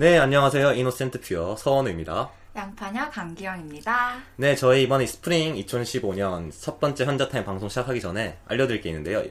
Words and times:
네, 0.00 0.16
안녕하세요. 0.16 0.74
innocent 0.74 1.20
pure 1.20 1.56
서원우입니다. 1.56 2.30
양파녀 2.54 3.10
강기영입니다. 3.10 4.22
네, 4.36 4.54
저희 4.54 4.84
이번에 4.84 5.04
스프링 5.04 5.56
2015년 5.56 6.52
첫 6.56 6.78
번째 6.78 7.04
현자타임 7.04 7.44
방송 7.44 7.68
시작하기 7.68 8.00
전에 8.00 8.38
알려드릴 8.46 8.80
게 8.80 8.90
있는데요. 8.90 9.24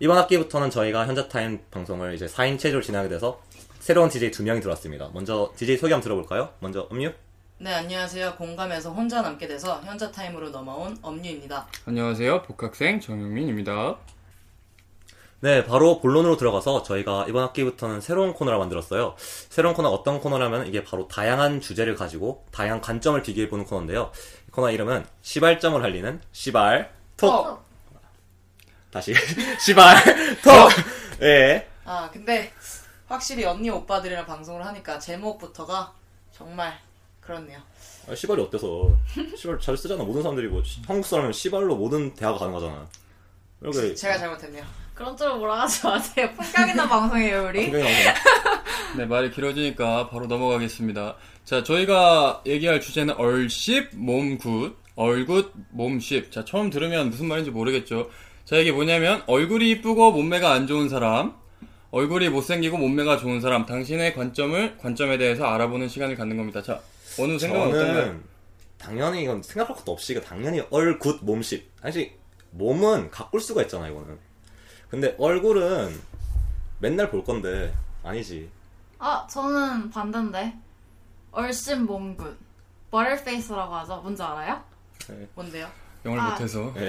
이번 0.00 0.16
학기부터는 0.16 0.70
저희가 0.70 1.06
현자타임 1.06 1.64
방송을 1.70 2.14
이제 2.14 2.24
4인 2.24 2.58
체제로 2.58 2.80
진행하게 2.80 3.10
돼서 3.10 3.42
새로운 3.80 4.08
DJ 4.08 4.30
두 4.30 4.42
명이 4.44 4.60
들어왔습니다. 4.62 5.10
먼저 5.12 5.52
DJ 5.56 5.76
소개 5.76 5.92
한번 5.92 6.04
들어볼까요? 6.04 6.54
먼저 6.60 6.88
음유? 6.90 7.12
네, 7.58 7.74
안녕하세요. 7.74 8.36
공감에서 8.36 8.92
혼자 8.92 9.20
남게 9.20 9.46
돼서 9.46 9.82
현자 9.84 10.10
타임으로 10.10 10.48
넘어온 10.48 10.96
엄유입니다. 11.02 11.66
안녕하세요. 11.84 12.44
복학생 12.44 12.98
정영민입니다. 12.98 13.98
네, 15.44 15.62
바로 15.62 16.00
본론으로 16.00 16.38
들어가서 16.38 16.84
저희가 16.84 17.26
이번 17.28 17.42
학기부터는 17.42 18.00
새로운 18.00 18.32
코너를 18.32 18.58
만들었어요. 18.60 19.14
새로운 19.18 19.74
코너가 19.74 19.94
어떤 19.94 20.18
코너라면 20.18 20.66
이게 20.66 20.82
바로 20.82 21.06
다양한 21.06 21.60
주제를 21.60 21.96
가지고 21.96 22.46
다양한 22.50 22.80
관점을 22.80 23.22
비교해보는 23.22 23.66
코너인데요. 23.66 24.10
이 24.48 24.50
코너 24.50 24.70
이름은 24.70 25.04
시발점을 25.20 25.82
할리는 25.82 26.18
시발 26.32 26.94
톡! 27.18 27.62
다시 28.90 29.12
시발 29.60 30.02
톡! 30.42 30.70
예. 31.20 31.68
아, 31.84 32.08
근데 32.10 32.50
확실히 33.06 33.44
언니 33.44 33.68
오빠들이랑 33.68 34.24
방송을 34.24 34.64
하니까 34.64 34.98
제목부터가 34.98 35.92
정말 36.32 36.78
그렇네요. 37.20 37.60
아, 38.08 38.14
시발이 38.14 38.40
어때서? 38.40 38.96
시발 39.36 39.60
잘 39.60 39.76
쓰잖아. 39.76 40.04
모든 40.04 40.22
사람들이 40.22 40.48
뭐 40.48 40.64
시- 40.64 40.80
한국 40.86 41.04
사람은 41.04 41.34
시발로 41.34 41.76
모든 41.76 42.14
대화가 42.14 42.38
가능하잖아. 42.38 42.88
이렇게 43.60 43.94
제가 43.94 44.16
잘못했네요. 44.16 44.83
그런 44.94 45.16
쪽으로 45.16 45.38
몰아가지 45.38 45.86
마세요. 45.86 46.30
품격 46.38 46.68
있는 46.68 46.88
방송이에요, 46.88 47.46
우리. 47.48 47.70
네, 47.70 49.06
말이 49.06 49.30
길어지니까 49.32 50.08
바로 50.08 50.26
넘어가겠습니다. 50.26 51.16
자, 51.44 51.64
저희가 51.64 52.42
얘기할 52.46 52.80
주제는 52.80 53.14
얼씹, 53.16 53.90
몸굿, 53.94 54.76
얼굿, 54.94 55.52
몸씹. 55.70 56.30
자, 56.30 56.44
처음 56.44 56.70
들으면 56.70 57.10
무슨 57.10 57.26
말인지 57.26 57.50
모르겠죠. 57.50 58.08
자, 58.44 58.56
이게 58.56 58.70
뭐냐면, 58.70 59.22
얼굴이 59.26 59.68
이쁘고 59.70 60.12
몸매가 60.12 60.52
안 60.52 60.66
좋은 60.68 60.88
사람, 60.88 61.34
얼굴이 61.90 62.28
못생기고 62.28 62.76
몸매가 62.76 63.18
좋은 63.18 63.40
사람, 63.40 63.66
당신의 63.66 64.14
관점을, 64.14 64.78
관점에 64.78 65.18
대해서 65.18 65.46
알아보는 65.46 65.88
시간을 65.88 66.16
갖는 66.16 66.36
겁니다. 66.36 66.62
자, 66.62 66.80
어느 67.18 67.38
생각은 67.38 67.68
어떤가요? 67.68 67.94
저는 67.94 68.22
당연히 68.78 69.22
이건 69.22 69.42
생각할 69.42 69.74
것도 69.76 69.92
없이 69.92 70.20
당연히 70.20 70.62
얼굿 70.70 71.20
몸식. 71.22 71.72
사실 71.80 72.12
몸은 72.50 73.10
가꿀 73.10 73.40
수가 73.40 73.62
있잖아 73.62 73.88
이거는. 73.88 74.18
근데 74.94 75.12
얼굴은 75.18 76.00
맨날 76.78 77.10
볼 77.10 77.24
건데 77.24 77.74
아니지. 78.04 78.48
아, 79.00 79.26
저는 79.28 79.90
반대인데. 79.90 80.54
얼씬 81.32 81.84
몸굿. 81.84 82.38
버터페이스라고 82.92 83.74
하죠. 83.74 83.96
뭔지 83.96 84.22
알아요? 84.22 84.62
뭔데요? 85.34 85.68
영어를 86.04 86.22
아. 86.22 86.30
못해서. 86.30 86.72
네. 86.76 86.88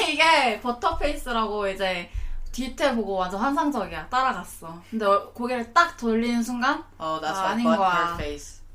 이게 0.10 0.58
버터페이스라고 0.62 1.68
이제 1.68 2.08
뒤태 2.50 2.94
보고 2.94 3.16
완전 3.16 3.40
환상적이야. 3.40 4.08
따라갔어. 4.08 4.80
근데 4.88 5.04
얼- 5.04 5.34
고개를 5.34 5.74
딱 5.74 5.98
돌리는 5.98 6.42
순간, 6.42 6.82
어, 6.96 7.20
that's 7.22 7.26
아, 7.26 7.42
what 7.42 7.52
아닌 7.52 7.64
but 7.64 7.76
거야. 7.76 8.18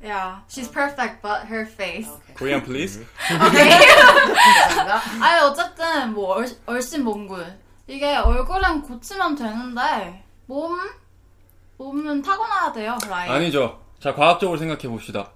야, 0.06 0.44
she's 0.48 0.72
perfect 0.72 1.24
but 1.24 1.48
her 1.48 1.66
face. 1.68 2.08
오케이. 2.12 2.36
Korean 2.36 2.64
please. 2.64 3.04
감사합니다. 3.18 5.02
아니 5.26 5.42
어쨌든 5.42 6.14
뭐 6.14 6.36
얼, 6.36 6.48
얼씬 6.68 7.04
몸굿 7.04 7.61
이게 7.92 8.16
얼굴은 8.16 8.84
고치면 8.84 9.36
되는데 9.36 10.24
몸 10.46 10.80
몸은 11.76 12.22
타고나야 12.22 12.72
돼요 12.72 12.98
라인 13.10 13.30
아니죠. 13.30 13.82
자, 14.00 14.14
과학적으로 14.16 14.58
생각해 14.58 14.88
봅시다. 14.88 15.32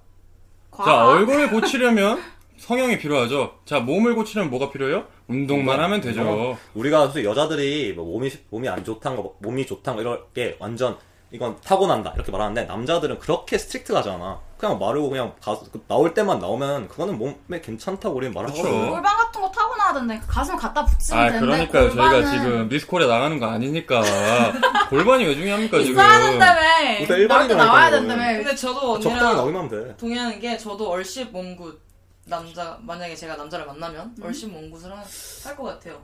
과학? 0.71 0.85
자, 0.85 1.05
얼굴을 1.05 1.49
고치려면 1.49 2.23
성형이 2.57 2.97
필요하죠. 2.99 3.59
자, 3.65 3.81
몸을 3.81 4.15
고치려면 4.15 4.49
뭐가 4.51 4.71
필요해요? 4.71 5.05
운동만 5.27 5.81
하면 5.81 5.99
되죠. 5.99 6.57
우리가 6.75 7.07
솔직히 7.07 7.25
여자들이 7.25 7.91
뭐 7.91 8.05
몸이 8.05 8.31
몸이 8.49 8.69
안 8.69 8.85
좋다는 8.85 9.17
거, 9.17 9.35
몸이 9.39 9.65
좋다는 9.65 9.97
거 9.97 10.01
이럴 10.01 10.25
게 10.33 10.55
완전 10.59 10.97
이건 11.31 11.59
타고난다 11.59 12.13
이렇게 12.15 12.31
말하는데 12.31 12.63
남자들은 12.63 13.19
그렇게 13.19 13.57
strict하잖아. 13.57 14.39
그냥 14.57 14.79
마르고 14.79 15.09
그냥 15.09 15.33
가수 15.41 15.69
그 15.69 15.83
나올 15.87 16.13
때만 16.13 16.39
나오면 16.39 16.87
그거는 16.87 17.17
몸에 17.17 17.59
괜찮다고 17.61 18.15
우리는 18.15 18.33
말하거든. 18.33 18.63
그쵸. 18.63 18.89
골반 18.91 19.17
같은 19.17 19.41
거 19.41 19.51
타고나야 19.51 19.93
되는데 19.93 20.21
가슴 20.27 20.55
갖다 20.55 20.85
붙이면 20.85 21.23
아, 21.23 21.31
되는데 21.31 21.67
그러니까요. 21.67 21.89
저희가 21.95 22.31
지금 22.31 22.69
미스코리아 22.69 23.07
나가는 23.07 23.37
거 23.37 23.47
아니니까. 23.47 24.01
골반이 24.89 25.25
왜 25.25 25.35
중요합니까, 25.35 25.79
지금? 25.81 25.95
나올 25.95 26.39
때 26.39 27.15
일반인이라니까, 27.17 27.55
나와야. 27.55 27.91
된다며 27.91 28.23
근데 28.37 28.55
저도 28.55 28.99
적당히 28.99 29.25
언니랑 29.25 29.35
나오면 29.35 29.69
돼. 29.69 29.97
동의하는 29.97 30.39
게 30.39 30.57
저도 30.57 30.89
얼shit 30.89 31.25
몸good 31.25 31.81
남자 32.27 32.77
만약에 32.81 33.13
제가 33.15 33.35
남자를 33.35 33.65
만나면 33.65 34.15
음. 34.17 34.23
얼shit 34.23 34.47
몸good을 34.47 34.91
할 34.91 35.55
것 35.57 35.63
같아요. 35.63 36.01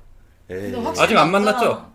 에이. 0.49 0.71
근데 0.71 0.81
확실히 0.81 1.05
아직 1.05 1.17
안 1.17 1.31
남자랑 1.31 1.31
만났죠? 1.31 1.91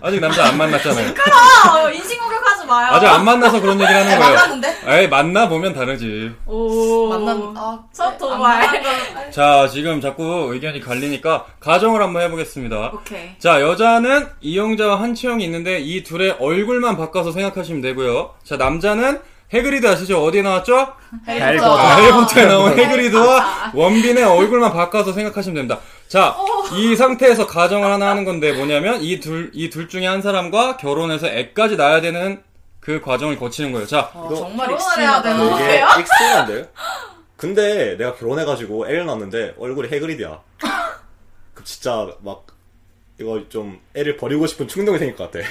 아직 0.00 0.20
남자 0.20 0.44
안 0.46 0.56
만났잖아요. 0.58 1.08
아, 1.08 1.90
인신공격하지 1.90 2.66
마요 2.66 2.86
아직 2.92 3.06
안 3.06 3.24
만나서 3.24 3.60
그런 3.60 3.80
얘기를 3.80 3.94
하는 4.00 4.10
네, 4.10 4.18
거예요. 4.18 4.34
만났는데 4.34 4.76
에이, 4.86 5.08
만나 5.08 5.48
보면 5.48 5.74
다르지. 5.74 6.32
오 6.46 7.08
만난 7.08 7.54
아, 7.56 7.78
첫 7.92 8.10
네, 8.10 8.18
도발. 8.18 8.82
자, 9.32 9.68
지금 9.68 10.00
자꾸 10.00 10.48
의견이 10.52 10.80
갈리니까 10.80 11.44
가정을 11.60 12.02
한번 12.02 12.22
해보겠습니다. 12.22 12.90
오케이 12.94 13.30
자, 13.38 13.60
여자는 13.60 14.28
이영자와 14.40 15.00
한치영이 15.00 15.44
있는데 15.44 15.78
이 15.80 16.02
둘의 16.02 16.36
얼굴만 16.38 16.96
바꿔서 16.96 17.32
생각하시면 17.32 17.80
되고요. 17.82 18.34
자, 18.44 18.56
남자는 18.56 19.20
해그리드 19.52 19.86
아시죠? 19.86 20.24
어디에 20.24 20.42
나왔죠? 20.42 20.88
해리포터. 21.28 21.78
아, 21.78 21.96
해리포터에 21.96 22.46
나온 22.46 22.76
해그리드와 22.76 23.70
원빈의 23.74 24.24
얼굴만 24.24 24.72
바꿔서 24.72 25.12
생각하시면 25.12 25.54
됩니다. 25.54 25.78
자, 26.14 26.36
이 26.76 26.94
상태에서 26.94 27.48
가정을 27.48 27.90
하나 27.90 28.06
하는 28.10 28.24
건데 28.24 28.52
뭐냐면 28.52 29.00
이 29.02 29.18
둘, 29.18 29.50
이 29.52 29.68
둘 29.68 29.88
중에 29.88 30.06
한 30.06 30.22
사람과 30.22 30.76
결혼해서 30.76 31.26
애까지 31.26 31.76
낳아야 31.76 32.00
되는 32.00 32.40
그 32.78 33.00
과정을 33.00 33.36
거치는 33.36 33.72
거예요. 33.72 33.84
자, 33.88 34.12
어, 34.14 34.26
이거 34.26 34.36
정말 34.36 34.68
결혼을 34.68 34.98
해야 35.00 35.16
익숙하다. 35.16 35.22
되는 35.22 35.44
이게 35.44 35.50
뭐예요? 35.50 35.88
extreme한데? 35.98 36.72
근데 37.36 37.96
내가 37.96 38.14
결혼해가지고 38.14 38.86
애를 38.86 39.06
낳았는데 39.06 39.56
얼굴이 39.58 39.88
해그리드야. 39.88 40.40
그 41.52 41.64
진짜 41.64 42.06
막 42.20 42.46
이거 43.18 43.48
좀 43.48 43.80
애를 43.94 44.16
버리고 44.16 44.46
싶은 44.46 44.68
충동이 44.68 44.98
생길 45.00 45.16
것 45.16 45.32
같아. 45.32 45.44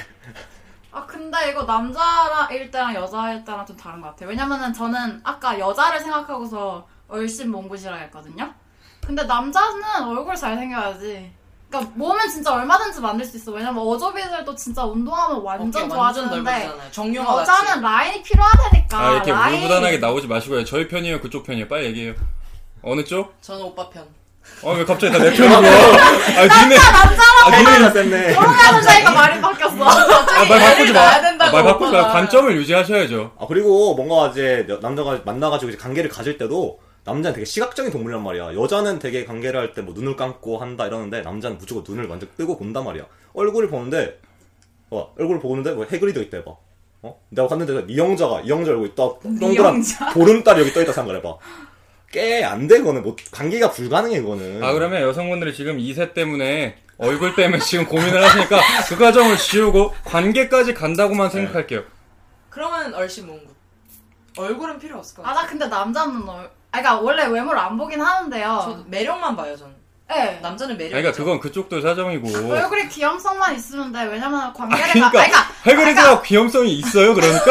아 0.92 1.04
근데 1.04 1.50
이거 1.50 1.64
남자일 1.64 2.70
때랑 2.70 2.94
여자 2.94 3.34
일 3.34 3.44
때랑 3.44 3.66
좀 3.66 3.76
다른 3.76 4.00
것 4.00 4.08
같아요. 4.08 4.30
왜냐면은 4.30 4.72
저는 4.72 5.20
아까 5.24 5.58
여자를 5.58 6.00
생각하고서 6.00 6.88
얼shit 7.08 7.50
몸good이라 7.50 7.94
했거든요. 7.96 8.54
근데 9.06 9.22
남자는 9.24 9.82
얼굴 10.08 10.34
잘 10.36 10.56
생겨야지. 10.56 11.30
그러니까 11.68 11.92
몸은 11.96 12.28
진짜 12.30 12.52
얼마든지 12.52 13.00
만들 13.00 13.24
수 13.24 13.36
있어. 13.36 13.50
왜냐면 13.52 13.82
어조비들도 13.86 14.54
진짜 14.54 14.84
운동하면 14.84 15.42
완전 15.42 15.82
어깨 15.84 15.94
완전 15.96 16.24
좋아지는데 16.28 16.50
넓어지잖아요. 16.50 16.90
정용화 16.92 17.40
여자는 17.40 17.66
같이. 17.66 17.80
라인이 17.82 18.22
필요하다니까. 18.22 18.98
아 19.00 19.10
이렇게 19.12 19.32
라인. 19.32 19.56
무부단하게 19.56 19.98
나오지 19.98 20.26
마시고요. 20.28 20.64
저희 20.64 20.86
편이에요, 20.88 21.20
그쪽 21.20 21.44
편이에요. 21.44 21.66
빨리 21.68 21.86
얘기해요. 21.86 22.14
어느 22.82 23.02
쪽? 23.04 23.34
저는 23.42 23.62
오빠 23.64 23.88
편. 23.90 24.04
어 24.62 24.72
왜 24.74 24.84
갑자기 24.84 25.10
다 25.10 25.18
내 25.24 25.32
편이고? 25.32 25.54
아 25.56 25.60
니네 26.64 26.76
남자랑 26.76 27.44
아 27.44 27.50
니네 27.58 27.90
셌네. 27.92 28.34
결혼하는 28.34 28.82
사이가 28.82 29.10
말이 29.10 29.40
바뀌었어. 29.40 29.74
아, 29.84 30.44
말 30.44 30.60
바꾸지 30.60 30.92
마. 30.92 31.00
낳아야 31.00 31.20
된다고, 31.22 31.48
아, 31.56 31.62
말 31.62 31.72
바꾸지 31.72 31.92
마. 31.92 31.98
오빠가. 32.00 32.12
관점을 32.12 32.54
유지하셔야죠. 32.56 33.32
아 33.40 33.46
그리고 33.48 33.94
뭔가 33.94 34.28
이제 34.28 34.66
여- 34.68 34.78
남자가 34.80 35.18
만나가지고 35.24 35.70
이제 35.70 35.78
관계를 35.78 36.10
가질 36.10 36.36
때도 36.36 36.78
남자는 37.04 37.34
되게 37.34 37.44
시각적인 37.44 37.92
동물이란 37.92 38.22
말이야. 38.22 38.54
여자는 38.54 38.98
되게 38.98 39.24
관계를 39.24 39.60
할 39.60 39.74
때 39.74 39.82
뭐 39.82 39.92
눈을 39.94 40.16
감고 40.16 40.58
한다 40.58 40.86
이러는데 40.86 41.20
남자는 41.22 41.58
무조건 41.58 41.84
눈을 41.86 42.08
완전 42.08 42.28
뜨고 42.36 42.56
본단 42.58 42.84
말이야. 42.84 43.04
얼굴을 43.34 43.68
보는데 43.68 44.18
어 44.90 45.12
얼굴을 45.18 45.40
보는데 45.40 45.72
뭐 45.72 45.84
해그리도 45.84 46.22
있다 46.22 46.38
해봐. 46.38 46.50
어? 47.02 47.20
내가 47.28 47.48
갔는데 47.48 47.92
이영자가 47.92 48.40
이영자 48.42 48.70
얼굴 48.70 48.86
있다 48.88 49.02
동그란 49.22 49.82
보름달이 50.14 50.60
여기 50.62 50.72
떠있다 50.72 50.92
생각해봐. 50.92 51.36
꽤안돼 52.10 52.78
그거는 52.78 53.02
뭐 53.02 53.16
관계가 53.32 53.70
불가능해 53.70 54.20
그거는. 54.22 54.62
아 54.64 54.72
그러면 54.72 55.02
여성분들이 55.02 55.52
지금 55.54 55.76
2세 55.78 56.14
때문에 56.14 56.78
얼굴 56.96 57.34
때문에 57.34 57.58
지금 57.60 57.84
고민을 57.86 58.22
하시니까 58.24 58.60
그 58.88 58.96
과정을 58.96 59.36
지우고 59.36 59.92
관계까지 60.04 60.72
간다고만 60.74 61.28
생각할게요. 61.28 61.82
그러면 62.48 62.94
얼씬 62.94 63.26
몽구. 63.26 63.52
얼굴은 64.38 64.78
필요 64.78 64.98
없을 64.98 65.16
것아 65.16 65.28
같아요. 65.28 65.42
나 65.44 65.50
근데 65.50 65.66
남자는 65.66 66.28
얼. 66.28 66.50
아 66.74 66.80
그러니까 66.82 67.00
원래 67.00 67.24
외모를 67.26 67.56
안 67.60 67.76
보긴 67.78 68.00
하는데요. 68.00 68.60
저도 68.64 68.84
매력만 68.88 69.36
봐요, 69.36 69.56
저는. 69.56 69.72
네. 70.08 70.38
남자는 70.42 70.76
매력. 70.76 70.90
그러니까 70.90 71.12
그건 71.12 71.38
그쪽도 71.38 71.80
사정이고. 71.80 72.52
얼굴에 72.52 72.88
귀염성만 72.88 73.54
있으면 73.54 73.92
돼. 73.92 74.02
왜냐면 74.04 74.40
아, 74.40 74.52
관계를 74.52 74.84
그러니까 74.92 75.10
가. 75.10 75.10
그러니까 75.12 75.46
해그리드가 75.66 76.22
귀염성이 76.22 76.72
있어요, 76.72 77.14
그러니까? 77.14 77.44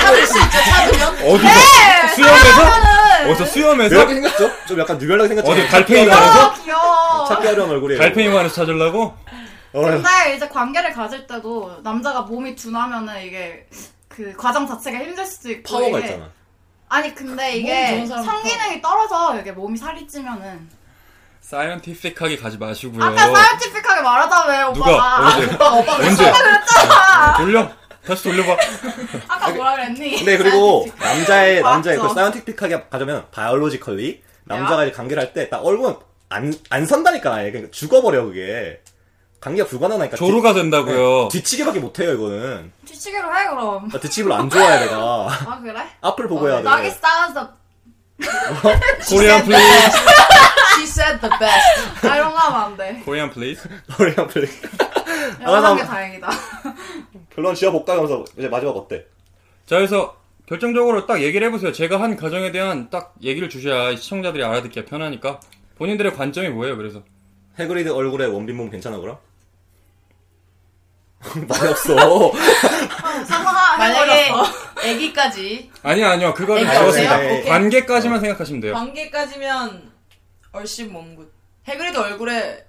찾을 0.00 0.24
수 0.26 0.38
있죠, 0.38 0.50
찾으면. 0.58 1.08
어디서? 1.28 1.48
네, 1.48 2.08
수염에서? 2.14 3.30
어디서 3.30 3.44
수염에서? 3.46 3.94
유별나게 3.96 4.14
생겼죠? 4.14 4.66
좀 4.68 4.78
약간 4.80 5.02
유별나게 5.02 5.28
생겼죠? 5.28 5.50
어디 5.50 5.68
달팽이 5.68 6.06
관에서? 6.06 6.40
아 6.40 6.54
귀여워. 6.54 7.24
찾기 7.26 7.48
어려운 7.48 7.70
얼굴이에요. 7.70 8.00
달팽이관에서 8.00 8.54
찾으려고? 8.54 9.14
어, 9.72 9.80
근데 9.82 10.36
이제 10.36 10.48
관계를 10.48 10.92
가질 10.92 11.26
때도 11.26 11.78
남자가 11.82 12.22
몸이 12.22 12.54
둔하면은 12.54 13.20
이게 13.24 13.66
그 14.08 14.32
과정 14.36 14.64
자체가 14.66 14.96
힘들 14.98 15.26
수도 15.26 15.50
있고 15.50 15.70
파워가 15.78 15.98
이게- 15.98 16.06
있잖아. 16.08 16.30
아니 16.88 17.14
근데 17.14 17.50
몸 17.52 17.60
이게 17.60 18.06
성기능이 18.06 18.80
떨어져 18.82 19.38
이게 19.40 19.52
몸이 19.52 19.76
살이 19.76 20.06
찌면은 20.06 20.68
scientific하게 21.40 22.36
가지 22.36 22.58
마시고요. 22.58 23.02
아까 23.02 23.16
scientific하게 23.32 24.02
말하자며 24.02 24.72
누가? 24.74 24.90
오빠가 24.96 25.26
언제? 25.28 25.54
오빠가 25.54 25.74
오빠가 25.76 26.06
언제? 26.06 26.32
돌려? 27.38 27.70
다시 28.06 28.22
돌려봐. 28.24 28.56
아까 29.28 29.50
뭐라 29.50 29.72
그랬니? 29.76 30.16
근데 30.16 30.36
그리고 30.38 30.86
남자의 30.98 31.62
맞죠. 31.62 31.74
남자의 31.74 31.98
그 31.98 32.08
scientific하게 32.14 32.88
가자면 32.90 33.26
biologically 33.30 34.22
남자가 34.44 34.84
이제 34.84 34.92
관계를 34.94 35.22
할 35.22 35.32
때 35.32 35.48
딱 35.50 35.64
얼굴은 35.64 35.96
안안 36.30 36.86
선다니까 36.86 37.34
아예 37.34 37.50
그러니까 37.50 37.70
죽어버려 37.72 38.24
그게 38.26 38.82
관계가 39.40 39.68
불가능하니까 39.68 40.16
조루가 40.16 40.52
된다고요. 40.54 41.28
뒤, 41.28 41.42
치기밖에 41.42 41.78
못해요 41.80 42.12
이거는 42.14 42.72
뒤치기로 42.86 43.36
해 43.36 43.46
그럼 43.48 43.88
나 43.88 43.98
뒤치기를 44.00 44.32
안 44.32 44.50
좋아해 44.50 44.80
내가 44.80 44.96
아 44.96 45.60
그래? 45.62 45.80
앞을 46.00 46.26
보고 46.28 46.48
해야 46.48 46.56
돼 46.58 46.62
나기 46.64 46.90
싸워서 46.90 47.50
코리안 49.08 49.44
플리즈. 49.44 49.62
She 50.78 50.84
said 50.86 51.20
the 51.20 51.30
best. 51.38 52.06
아 52.08 52.16
이런 52.16 52.30
거 52.32 52.38
하면 52.38 52.60
안 52.62 52.76
돼 52.76 53.02
코리안 53.04 53.30
플리즈. 53.30 53.68
머리 53.98 54.12
앞을 54.16 54.48
영원한 55.42 55.76
게 55.76 55.82
나- 55.82 55.88
다행이다 55.88 56.30
결론 57.34 57.54
지어볼까 57.54 57.92
하면서 57.94 58.24
이제 58.36 58.48
마지막 58.48 58.72
어때 58.76 59.06
자, 59.66 59.76
그래서 59.76 60.16
결정적으로 60.46 61.06
딱 61.06 61.20
얘기를 61.22 61.46
해보세요. 61.46 61.72
제가 61.72 62.00
한 62.00 62.16
가정에 62.16 62.50
대한 62.52 62.88
딱 62.90 63.14
얘기를 63.22 63.48
주셔야 63.48 63.94
시청자들이 63.96 64.42
알아듣기가 64.42 64.86
편하니까. 64.86 65.40
본인들의 65.76 66.14
관점이 66.14 66.48
뭐예요, 66.48 66.76
그래서? 66.76 67.02
해그리드 67.58 67.90
얼굴에 67.90 68.26
원빈 68.26 68.56
몸 68.56 68.70
괜찮아 68.70 68.98
그럼? 68.98 69.18
말이 71.48 71.68
없어 71.68 71.96
상상하 73.26 73.76
만약에 73.76 74.30
애기까지 74.84 75.70
아니요, 75.82 76.06
아니요. 76.08 76.34
그거는? 76.34 76.64
오케이. 76.88 77.44
관계까지만 77.44 78.20
생각하시면 78.20 78.60
돼요. 78.60 78.74
관계까지면 78.74 79.90
얼씬 80.52 80.92
몽구. 80.92 81.26
해그리드 81.66 81.96
얼굴에 81.98 82.64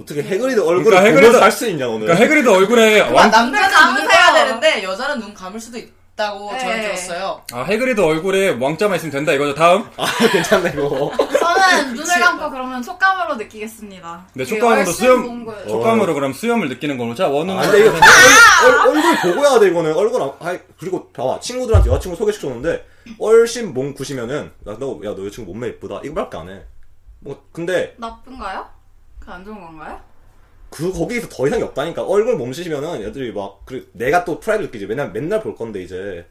어떻게 0.00 0.22
해그리드 0.22 0.60
얼굴을 0.60 0.84
그러니까 0.84 1.02
해그리드- 1.10 1.26
보면서 1.26 1.42
할수 1.44 1.68
있냐 1.70 1.88
오늘 1.88 2.06
그러니까 2.06 2.22
해그리드 2.24 2.48
얼굴에 2.48 3.00
와, 3.00 3.08
왕, 3.22 3.30
남자는 3.30 3.52
눈을 3.52 3.68
감으세요. 3.70 4.08
떠야 4.08 4.32
되는데 4.44 4.82
여자는 4.84 5.20
눈 5.20 5.34
감을 5.34 5.58
수도 5.60 5.76
있 5.78 5.92
다고 6.18 6.50
저는 6.58 6.76
네. 6.76 6.82
들었어요. 6.82 7.40
아, 7.52 7.62
해그리드 7.62 8.00
얼굴에 8.00 8.58
왕자만 8.60 8.96
있으면 8.96 9.12
된다 9.12 9.32
이거죠. 9.32 9.54
다음. 9.54 9.88
아 9.96 10.04
괜찮네 10.32 10.72
이거 10.74 11.10
저는 11.38 11.94
눈을 11.94 12.20
감고 12.20 12.50
그러면 12.50 12.82
촉감으로 12.82 13.36
느끼겠습니다 13.36 14.26
네, 14.34 14.44
촉감으로 14.44 14.84
수염-. 14.92 15.46
촉감으로 15.68 16.12
그럼 16.14 16.32
수염을 16.32 16.68
느끼는 16.68 16.98
걸로. 16.98 17.14
자, 17.14 17.28
원우는. 17.28 17.56
아, 17.56 17.62
근데 17.70 17.80
이거 17.86 17.92
얼, 18.66 18.74
얼굴 18.96 19.16
보고 19.32 19.46
해야 19.46 19.58
돼 19.60 19.68
이거는 19.68 19.94
얼굴 19.94 20.20
안, 20.22 20.32
아이, 20.40 20.58
그리고 20.78 21.08
봐봐 21.12 21.40
친구들한테 21.40 21.88
여자친구 21.88 22.16
소개시켜줬는데 22.16 22.84
얼shit 23.20 23.72
몸good이면은 23.72 24.52
야 24.66 24.76
너 24.78 25.00
야, 25.04 25.14
너 25.16 25.24
여자친구 25.24 25.52
몸매 25.52 25.68
예쁘다 25.68 26.00
이거밖에 26.04 26.36
안 26.36 26.48
해 26.48 26.62
뭐 27.20 27.42
근데 27.52 27.94
나쁜가요? 27.98 28.66
그 29.20 29.30
안 29.30 29.44
좋은 29.44 29.60
건가요? 29.60 30.00
그 30.70 30.92
거기에서 30.92 31.28
더 31.28 31.46
이상이 31.46 31.62
없다니까 31.62 32.04
얼good 32.04 32.36
몸shit이면은 32.36 33.02
애들이 33.02 33.32
막 33.32 33.64
그래 33.64 33.82
내가 33.92 34.24
또 34.24 34.38
프라이드 34.38 34.64
느끼지 34.64 34.84
왜냐면 34.86 35.12
맨날 35.12 35.42
볼 35.42 35.54
건데 35.56 35.82
이제 35.82 36.26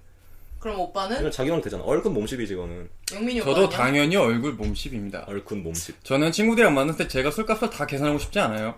그럼 0.59 0.79
오빠는 0.79 1.17
그냥 1.17 1.31
자기 1.31 1.49
형 1.49 1.61
되잖아 1.61 1.83
얼굴 1.83 2.11
몸십이지 2.11 2.53
이거는 2.53 2.89
영민이 3.13 3.39
저도 3.39 3.51
오빠는요? 3.65 3.69
당연히 3.69 4.15
얼굴 4.15 4.53
몸십입니다. 4.53 5.25
얼굴 5.27 5.59
몸십 5.59 6.03
저는 6.03 6.31
친구들이랑 6.31 6.73
만났을 6.73 7.05
때 7.05 7.07
제가 7.07 7.31
술값을 7.31 7.69
다 7.69 7.85
계산하고 7.85 8.19
싶지 8.19 8.39
않아요. 8.39 8.75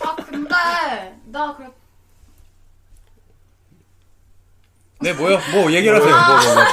아 0.00 0.16
근데 0.16 0.54
나 1.26 1.54
그래 1.56 1.68
네, 5.00 5.12
뭐요? 5.12 5.38
뭐 5.52 5.70
얘기를 5.72 5.94
하세요. 5.94 6.10
뭐, 6.10 6.54
뭐, 6.54 6.54
뭐. 6.54 6.64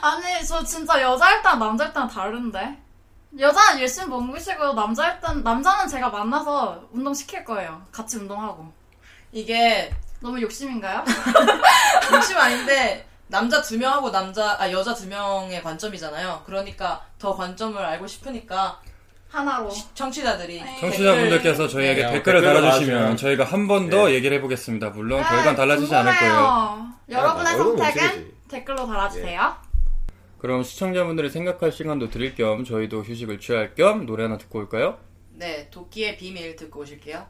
아니 0.00 0.44
저 0.44 0.64
진짜 0.64 1.00
여자일 1.00 1.42
때랑 1.42 1.58
남자일 1.58 1.92
때랑 1.92 2.08
다른데 2.08 2.78
여자는 3.38 3.80
열심히 3.80 4.08
먹으시고 4.08 4.72
남자일 4.72 5.20
땐 5.20 5.42
남자는 5.42 5.88
제가 5.88 6.08
만나서 6.08 6.88
운동 6.92 7.12
시킬 7.12 7.44
거예요 7.44 7.82
같이 7.92 8.16
운동하고 8.16 8.72
이게 9.32 9.92
너무 10.20 10.40
욕심인가요? 10.40 11.04
욕심 12.14 12.38
아닌데 12.38 13.06
남자 13.28 13.60
두 13.60 13.76
명하고 13.78 14.10
남자 14.10 14.56
아 14.58 14.70
여자 14.72 14.94
두 14.94 15.06
명의 15.06 15.62
관점이잖아요. 15.62 16.42
그러니까 16.46 17.02
더 17.18 17.36
관점을 17.36 17.78
알고 17.78 18.06
싶으니까 18.06 18.80
하나로 19.28 19.70
청취자들이 19.94 20.64
청취자분들께서 20.80 21.68
저희에게 21.68 22.06
네, 22.06 22.12
댓글을 22.12 22.40
댓글을 22.40 22.62
달아주시면 22.62 22.98
달아주시면 22.98 23.16
저희가 23.18 23.44
한 23.44 23.68
번더 23.68 24.06
네. 24.08 24.14
얘기를 24.14 24.36
해보겠습니다. 24.38 24.88
물론 24.90 25.20
네, 25.20 25.28
결과는 25.28 25.56
달라지지 25.56 25.94
않을 25.94 26.16
거예요. 26.18 26.34
궁금해요. 26.34 26.92
여러분의 27.10 27.52
얼굴 27.52 27.76
선택은 27.78 28.06
몸집이지. 28.08 28.34
댓글로 28.48 28.86
달아주세요 28.86 29.56
그럼 30.38 30.62
시청자분들이 30.62 31.30
생각할 31.30 31.72
시간도 31.72 32.10
드릴 32.10 32.34
겸 32.34 32.64
저희도 32.64 33.02
휴식을 33.02 33.40
취할 33.40 33.74
겸 33.74 34.06
노래 34.06 34.22
하나 34.22 34.38
듣고 34.38 34.60
올까요? 34.60 34.98
네 35.32 35.68
도끼의 35.70 36.16
비밀 36.16 36.56
듣고 36.56 36.80
오실게요. 36.80 37.26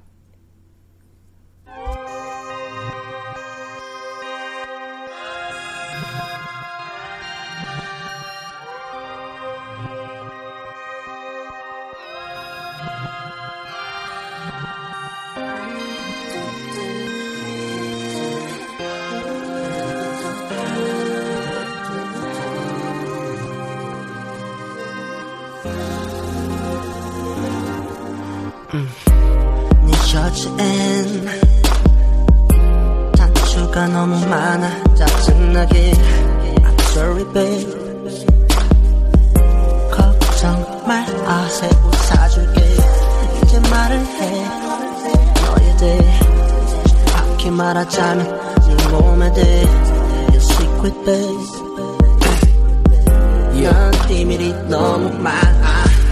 네 28.71 29.93
셔츠엔 29.93 31.27
단추가 33.17 33.89
너무 33.89 34.27
많아 34.27 34.69
짜증나게. 34.95 35.93
I'm 35.93 36.81
sorry 36.91 37.25
babe. 37.33 37.73
걱정 39.91 40.85
말아 40.87 41.49
새옷 41.49 41.95
사줄게. 41.95 42.61
이제 43.43 43.59
말을 43.71 43.99
해. 44.05 44.45
너에 45.47 45.77
대해 45.79 46.21
정확히 47.07 47.51
말하자면 47.51 48.41
네 48.67 48.89
몸에 48.89 49.33
대해 49.33 49.65
Your 49.65 50.37
secret 50.37 51.05
babe. 51.07 51.59
넌 53.63 53.91
비밀이 54.07 54.53
너무 54.69 55.11
많아 55.19 55.68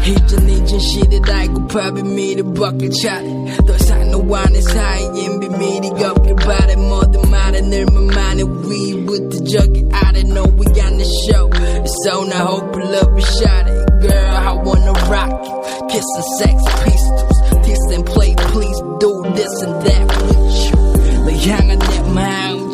이젠 0.06 0.50
잊은 0.50 0.80
시대를 0.80 1.32
알고 1.32 1.68
밥에 1.68 2.01
미를 2.01 2.44
벗길 2.53 2.89
차례 3.01 3.27
더 3.65 3.75
이상 3.75 4.10
너와 4.12 4.46
내 4.46 4.62
사이엔 4.62 5.39
비밀이 5.39 6.03
없길 6.03 6.36
바래 6.36 6.75
모든 6.75 7.30
말에 7.30 7.62
늘만만해 7.62 8.44
위부터 8.65 9.44
저기 9.46 9.86
아래 9.91 10.22
No 10.22 10.44
we 10.58 10.65
got 10.74 10.89
the 10.98 11.06
show 11.27 11.50
It's 11.84 12.08
on 12.12 12.32
I 12.32 12.41
hope 12.41 12.75
you 12.75 12.84
love 12.84 13.18
it 13.18 13.25
shot 13.38 13.68
it 13.68 14.01
Girl 14.01 14.36
I 14.36 14.53
wanna 14.53 14.94
rock 15.10 15.32
you 15.46 15.88
Kiss 15.89 16.06
and 16.15 16.25
sex 16.39 16.56
pistols 16.84 17.38
Kiss 17.65 17.84
and 17.94 18.06
play 18.06 18.34
please 18.53 18.80
do 19.00 19.22
this 19.36 19.53
and 19.62 19.75
that 19.86 20.06
with 20.08 20.56
you 20.65 20.82
너 21.25 21.32
향한 21.32 21.80
내 21.80 22.00
마음 22.13 22.35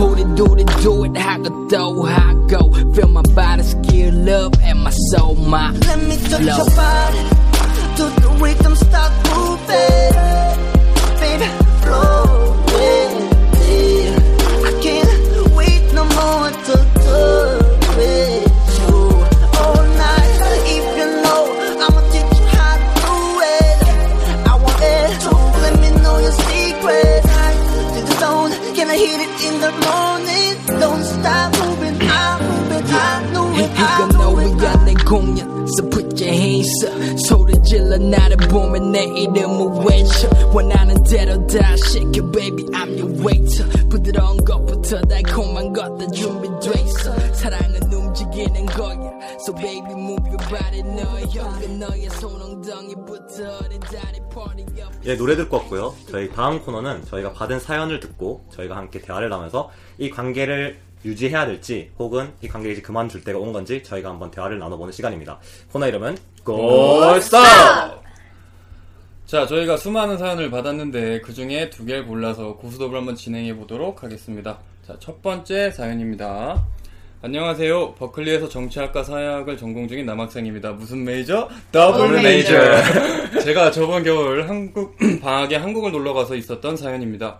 Who 0.00 0.16
to 0.16 0.24
do 0.34 0.46
to 0.56 0.64
do 0.82 1.04
it, 1.04 1.16
how 1.16 1.36
go 1.38 1.68
throw, 1.68 2.02
how 2.04 2.32
go. 2.52 2.60
Feel 2.94 3.08
my 3.08 3.22
body 3.34 3.62
skill 3.62 4.30
up 4.30 4.56
and 4.62 4.78
my 4.82 4.90
soul, 5.10 5.34
my 5.34 5.72
Let 5.72 5.98
me 6.08 6.16
touch 6.16 6.40
love. 6.40 6.58
your 6.58 6.70
body. 6.74 7.22
To 7.98 8.04
the 8.22 8.28
rhythm 8.42 8.74
start 8.76 9.12
moving. 9.28 10.56
Baby, 11.20 11.48
flow. 11.82 12.19
공연 35.10 35.66
So 35.66 35.90
put 35.90 36.10
소리 37.26 37.52
질러 37.64 37.98
나를 37.98 38.36
보면 38.48 38.92
내 38.92 39.02
이름을 39.04 39.84
외쳐. 39.84 40.28
원하는 40.54 41.02
대로 41.02 41.44
다 41.48 41.74
시켜 41.76 42.30
Baby 42.30 42.66
I'm 42.66 42.96
your 42.96 43.20
waiter. 43.20 43.88
부드러운 43.88 44.36
것부터 44.44 45.00
달콤한 45.00 45.72
것도 45.72 46.10
준비돼 46.12 46.80
있어. 46.82 47.18
사랑은 47.34 47.92
움직이는 47.92 48.66
거야. 48.66 49.10
So 49.40 49.52
baby 49.54 49.92
move 49.92 50.24
your 50.30 50.38
body 50.48 50.82
너의 50.82 51.26
혀가 51.30 51.58
너의 51.66 52.08
손엉덩이부터 52.10 53.58
어린 53.64 53.80
다리 53.80 54.20
up 54.20 54.90
예, 55.06 55.16
노래 55.16 55.34
듣고 55.34 55.56
왔고요. 55.56 55.94
저희 56.10 56.30
다음 56.30 56.60
코너는 56.60 57.04
저희가 57.06 57.32
받은 57.32 57.58
사연을 57.58 57.98
듣고 58.00 58.44
저희가 58.52 58.76
함께 58.76 59.00
대화를 59.00 59.28
나누면서 59.28 59.70
이 59.98 60.10
관계를 60.10 60.78
유지해야 61.04 61.46
될지 61.46 61.90
혹은 61.98 62.32
이 62.42 62.48
관계를 62.48 62.74
이제 62.74 62.82
그만둘 62.82 63.24
때가 63.24 63.38
온 63.38 63.52
건지 63.52 63.82
저희가 63.82 64.10
한번 64.10 64.30
대화를 64.30 64.58
나눠보는 64.58 64.92
시간입니다. 64.92 65.38
코너 65.72 65.88
이름은 65.88 66.16
골스톱! 66.44 67.40
자, 69.26 69.46
저희가 69.46 69.76
수많은 69.76 70.18
사연을 70.18 70.50
받았는데 70.50 71.20
그 71.20 71.32
중에 71.32 71.70
두 71.70 71.84
개를 71.84 72.06
골라서 72.06 72.56
고스톱을 72.56 72.96
한번 72.98 73.14
진행해 73.14 73.54
보도록 73.54 74.02
하겠습니다. 74.02 74.58
자, 74.86 74.96
첫 74.98 75.22
번째 75.22 75.70
사연입니다. 75.70 76.64
안녕하세요. 77.22 77.94
버클리에서 77.96 78.48
정치학과 78.48 79.04
사회학을 79.04 79.56
전공 79.56 79.86
중인 79.86 80.06
남학생입니다. 80.06 80.72
무슨 80.72 81.04
메이저? 81.04 81.48
더블 81.70 82.22
메이저. 82.22 82.54
제가 83.44 83.70
저번 83.70 84.02
겨울 84.02 84.48
한국 84.48 84.96
방학에 85.20 85.56
한국을 85.56 85.92
놀러 85.92 86.14
가서 86.14 86.34
있었던 86.34 86.76
사연입니다. 86.76 87.38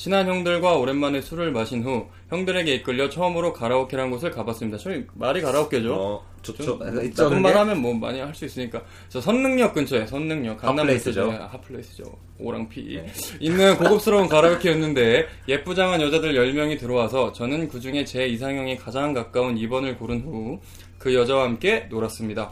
친한 0.00 0.26
형들과 0.26 0.78
오랜만에 0.78 1.20
술을 1.20 1.52
마신 1.52 1.82
후 1.82 2.06
형들에게 2.30 2.74
이끌려 2.76 3.10
처음으로 3.10 3.52
가라오케라는 3.52 4.10
곳을 4.10 4.30
가봤습니다. 4.30 4.78
저희 4.78 5.04
말이 5.12 5.42
가라오케죠? 5.42 5.94
어, 5.94 6.26
좋죠. 6.40 6.64
좀 6.64 7.04
있죠, 7.04 7.24
나쁜? 7.24 7.42
말 7.42 7.54
하면 7.58 7.82
뭐 7.82 7.92
많이 7.92 8.18
할 8.18 8.34
수 8.34 8.46
있으니까. 8.46 8.80
저 9.10 9.20
선릉역 9.20 9.74
근처에 9.74 10.06
선릉역 10.06 10.56
강남 10.56 10.86
핫플레이스죠. 10.86 11.26
근처에 11.26 11.46
핫플레이스죠. 11.48 12.16
오랑피 12.38 12.98
있는 13.40 13.76
고급스러운 13.76 14.26
가라오케였는데 14.28 15.26
예쁘장한 15.48 16.00
여자들 16.00 16.32
10명이 16.32 16.78
들어와서 16.78 17.34
저는 17.34 17.68
그 17.68 17.78
중에 17.78 18.06
제 18.06 18.26
이상형에 18.26 18.76
가장 18.76 19.12
가까운 19.12 19.56
2번을 19.56 19.98
고른 19.98 20.22
후 20.22 20.60
그 20.98 21.14
여자와 21.14 21.44
함께 21.44 21.86
놀았습니다. 21.90 22.50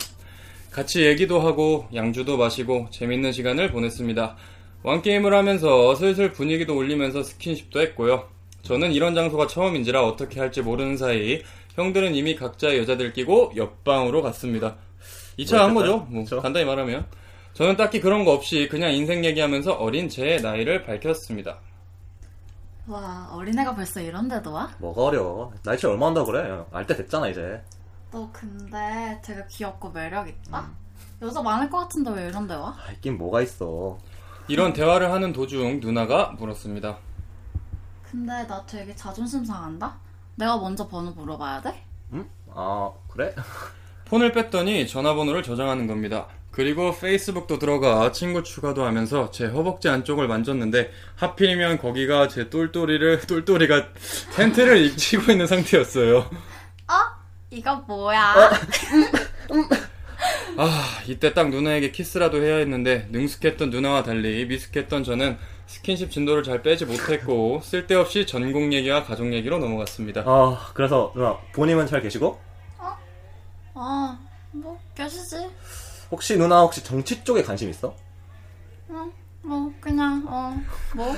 같이 0.71 1.05
얘기도 1.05 1.41
하고 1.41 1.87
양주도 1.95 2.37
마시고 2.39 2.89
재밌는 2.91 3.33
시간을 3.33 3.71
보냈습니다. 3.73 4.37
왕게임을 4.83 5.35
하면서 5.35 5.95
슬슬 5.95 6.33
분위기도 6.33 6.77
올리면서 6.77 7.23
스킨십도 7.23 7.81
했고요. 7.81 8.29
저는 8.63 8.93
이런 8.93 9.15
장소가 9.15 9.47
처음인지라 9.47 10.05
어떻게 10.05 10.41
할지 10.41 10.63
모르는 10.63 10.97
사이 10.97 11.43
형들은 11.75 12.15
이미 12.15 12.35
각자의 12.37 12.79
여자들 12.81 13.13
끼고 13.13 13.53
옆방으로 13.57 14.23
갔습니다. 14.23 14.77
2차 15.39 15.57
한 15.59 15.75
거죠. 15.75 15.99
뭐 16.11 16.23
그쵸. 16.25 16.41
간단히 16.41 16.65
말하면. 16.67 17.07
저는 17.55 17.77
딱히 17.77 18.01
그런 18.01 18.25
거 18.25 18.33
없이 18.33 18.69
그냥 18.71 18.93
인생 18.93 19.25
얘기하면서 19.25 19.73
어린 19.75 20.09
제 20.09 20.39
나이를 20.43 20.85
밝혔습니다. 20.85 21.59
와 22.87 23.29
어린애가 23.33 23.75
벌써 23.75 24.01
이런 24.01 24.29
데도 24.29 24.53
와? 24.53 24.71
뭐가 24.79 25.05
어려워. 25.05 25.53
나이 25.63 25.77
차이 25.77 25.91
얼마 25.91 26.07
한다고 26.07 26.27
그래? 26.27 26.65
알 26.73 26.87
때 26.87 26.97
됐잖아, 26.97 27.29
이제. 27.29 27.61
너 28.11 28.29
근데 28.33 29.21
되게 29.23 29.41
귀엽고 29.51 29.91
매력 29.91 30.29
있다? 30.29 30.71
여자 31.21 31.43
많을 31.43 31.69
것 31.69 31.79
같은데 31.81 32.11
왜 32.13 32.29
이런 32.29 32.47
데 32.47 32.55
와? 32.55 32.75
아, 32.87 32.91
있긴 32.93 33.19
뭐가 33.19 33.43
있어. 33.43 33.99
이런 34.49 34.73
대화를 34.73 35.13
하는 35.13 35.33
도중 35.33 35.81
누나가 35.81 36.35
물었습니다. 36.39 36.97
근데 38.11 38.47
나 38.47 38.65
되게 38.67 38.95
자존심 38.95 39.45
상한다? 39.45 39.97
내가 40.37 40.57
먼저 40.57 40.89
번호 40.89 41.11
물어봐야 41.11 41.61
돼? 41.61 41.85
응? 42.15 42.29
아, 42.55 42.91
그래? 43.09 43.35
폰을 44.07 44.33
뺐더니 44.33 44.87
전화번호를 44.89 45.43
저장하는 45.43 45.87
겁니다. 45.87 46.27
그리고 46.51 46.97
페이스북도 46.97 47.59
들어가 47.59 48.11
친구 48.11 48.43
추가도 48.43 48.85
하면서 48.85 49.31
제 49.31 49.47
허벅지 49.47 49.89
안쪽을 49.91 50.27
만졌는데 50.27 50.91
하필이면 51.17 51.79
거기가 51.79 52.27
제 52.29 52.49
똘똘이를 52.49 53.21
똘똘이가 53.21 53.89
텐트를 54.35 54.79
입히고 54.87 55.31
있는 55.33 55.47
상태였어요. 55.47 56.19
어? 56.19 56.95
이거 57.51 57.77
뭐야? 57.87 58.35
아 60.57 61.01
이때 61.07 61.33
딱 61.35 61.51
누나에게 61.51 61.93
키스라도 61.93 62.43
해야 62.43 62.57
했는데 62.57 63.07
능숙했던 63.11 63.71
누나와 63.71 64.03
달리 64.03 64.45
미숙했던 64.47 65.05
저는 65.05 65.39
스킨십 65.67 66.11
진도를 66.11 66.43
잘 66.43 66.63
빼지 66.63 66.85
못했고 66.87 67.61
쓸데없이 67.63 68.27
전공 68.27 68.73
얘기와 68.73 69.05
가족 69.05 69.33
얘기로 69.33 69.59
넘어갔습니다. 69.59 70.23
아, 70.27 70.71
그래서 70.75 71.13
누나, 71.15 71.37
부모님은 71.53 71.87
잘 71.87 72.01
계시고? 72.01 72.41
아, 73.75 74.19
뭐 74.51 74.81
계시지? 74.95 75.37
혹시 76.11 76.37
누나 76.37 76.63
혹시 76.63 76.83
정치 76.83 77.23
쪽에 77.23 77.43
관심 77.43 77.69
있어? 77.71 77.95
뭐 79.43 79.73
그냥 79.81 80.25
어 80.29 80.55
뭐? 80.95 81.15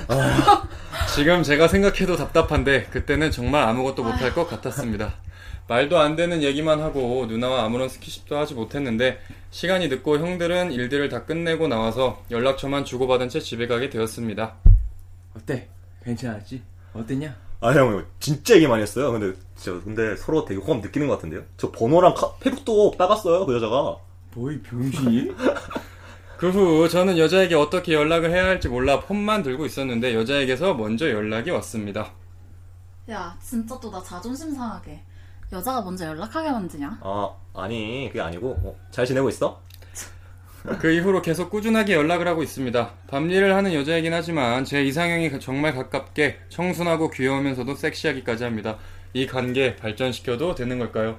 지금 1.15 1.43
제가 1.43 1.67
생각해도 1.67 2.15
답답한데 2.15 2.83
그때는 2.85 3.31
정말 3.31 3.63
아무것도 3.63 4.03
못할 4.03 4.33
것 4.33 4.47
같았습니다. 4.47 5.15
말도 5.71 5.97
안 5.99 6.17
되는 6.17 6.43
얘기만 6.43 6.81
하고 6.81 7.25
누나와 7.27 7.63
아무런 7.63 7.87
스킨십도 7.87 8.35
하지 8.35 8.53
못했는데 8.55 9.21
시간이 9.51 9.87
늦고 9.87 10.17
형들은 10.17 10.73
일들을 10.73 11.07
다 11.07 11.23
끝내고 11.23 11.69
나와서 11.69 12.21
연락처만 12.29 12.83
주고받은 12.83 13.29
채 13.29 13.39
집에 13.39 13.67
가게 13.67 13.89
되었습니다. 13.89 14.55
어때? 15.33 15.69
괜찮았지? 16.03 16.61
어땠냐? 16.93 17.33
아, 17.61 17.71
형, 17.71 18.05
진짜 18.19 18.55
얘기 18.55 18.67
많이 18.67 18.81
했어요. 18.81 19.13
근데, 19.13 19.33
진짜, 19.55 19.81
근데 19.85 20.17
서로 20.17 20.43
되게 20.43 20.59
호감 20.59 20.81
느끼는 20.81 21.07
것 21.07 21.13
같은데요? 21.15 21.43
저 21.55 21.71
번호랑 21.71 22.15
카, 22.15 22.33
페북도 22.41 22.95
따갔어요, 22.97 23.45
그 23.45 23.55
여자가. 23.55 23.95
뭐이 24.35 24.61
병신이? 24.63 25.31
그 26.37 26.49
후 26.49 26.89
저는 26.89 27.17
여자에게 27.17 27.55
어떻게 27.55 27.93
연락을 27.93 28.31
해야 28.31 28.43
할지 28.43 28.67
몰라 28.67 28.99
폰만 28.99 29.41
들고 29.43 29.65
있었는데 29.67 30.15
여자에게서 30.15 30.73
먼저 30.73 31.09
연락이 31.09 31.49
왔습니다. 31.51 32.11
야 33.09 33.37
진짜 33.41 33.79
또 33.79 33.89
나 33.89 34.01
자존심 34.03 34.53
상하게 34.53 35.01
여자가 35.51 35.81
먼저 35.81 36.05
연락하게 36.05 36.51
만드냐? 36.51 36.99
아, 37.01 37.29
아니, 37.53 38.07
그게 38.07 38.21
아니고, 38.21 38.57
어, 38.63 38.75
잘 38.89 39.05
지내고 39.05 39.27
있어? 39.29 39.61
그 40.79 40.91
이후로 40.91 41.21
계속 41.21 41.49
꾸준하게 41.49 41.93
연락을 41.95 42.27
하고 42.27 42.43
있습니다. 42.43 42.91
밤일을 43.07 43.55
하는 43.55 43.73
여자이긴 43.73 44.13
하지만 44.13 44.63
제 44.63 44.83
이상형이 44.83 45.39
정말 45.39 45.73
가깝게 45.73 46.39
청순하고 46.49 47.09
귀여우면서도 47.09 47.75
섹시하기까지 47.75 48.43
합니다. 48.43 48.77
이 49.13 49.25
관계 49.25 49.75
발전시켜도 49.75 50.55
되는 50.55 50.77
걸까요? 50.77 51.17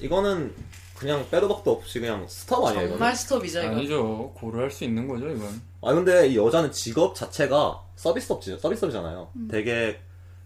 이거는 0.00 0.54
그냥 0.98 1.24
빼도 1.30 1.48
박도 1.48 1.70
없이 1.72 2.00
그냥 2.00 2.26
스탑 2.28 2.58
아니야 2.58 2.72
이거는? 2.82 2.90
정말 2.90 3.14
스톱이죠 3.16 3.60
이거. 3.60 3.68
아니죠. 3.68 4.32
고려할 4.34 4.70
수 4.70 4.84
있는 4.84 5.06
거죠, 5.06 5.28
이건. 5.30 5.62
아 5.82 5.94
근데 5.94 6.26
이 6.28 6.36
여자는 6.36 6.72
직업 6.72 7.14
자체가 7.14 7.82
서비스업지 7.96 8.58
서비스업이잖아요. 8.58 9.28
음. 9.36 9.48
되게 9.50 10.00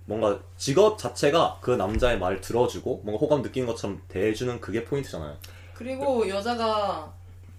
뭔가 0.05 0.41
직업 0.59 0.99
자체가 0.99 1.59
그 1.63 1.71
남자의 1.71 2.19
말을 2.19 2.41
들어주고 2.41 3.03
뭔가 3.05 3.21
호감 3.21 3.43
느끼는 3.43 3.67
것처럼 3.67 4.03
대해주는 4.09 4.61
그게 4.61 4.85
포인트잖아요. 4.85 5.37
그리고 5.75 6.29
여자가 6.29 7.13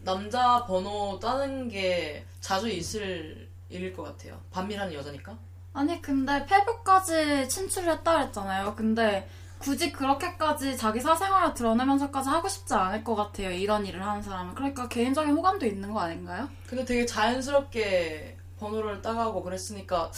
남자 0.04 0.64
번호 0.66 1.18
따는 1.20 1.70
게 1.70 2.24
자주 2.42 2.70
있을 2.70 3.48
일일 3.70 3.94
것 3.94 4.04
같아요. 4.04 4.38
반밀하는 4.52 4.94
여자니까. 4.94 5.36
아니 5.74 6.00
근데 6.02 6.46
페북까지 6.46 7.50
친출했다 7.50 8.14
그랬잖아요. 8.14 8.76
근데 8.76 9.28
굳이 9.64 9.94
그렇게까지 9.94 10.76
자기 10.76 11.00
사생활을 11.00 11.54
드러내면서까지 11.54 12.28
하고 12.30 12.50
싶지 12.50 12.74
않을 12.74 13.02
것 13.04 13.16
같아요. 13.16 13.50
이런 13.50 13.86
일을 13.86 14.06
하는 14.06 14.22
사람은. 14.22 14.54
그러니까 14.56 14.90
개인적인 14.90 15.34
호감도 15.34 15.66
있는 15.66 15.94
거 15.94 16.02
아닌가요? 16.02 16.50
근데 16.68 16.84
되게 16.84 17.06
자연스럽게 17.06 18.36
번호를 18.60 19.02
따가고 19.02 19.42
그랬으니까 19.42 20.12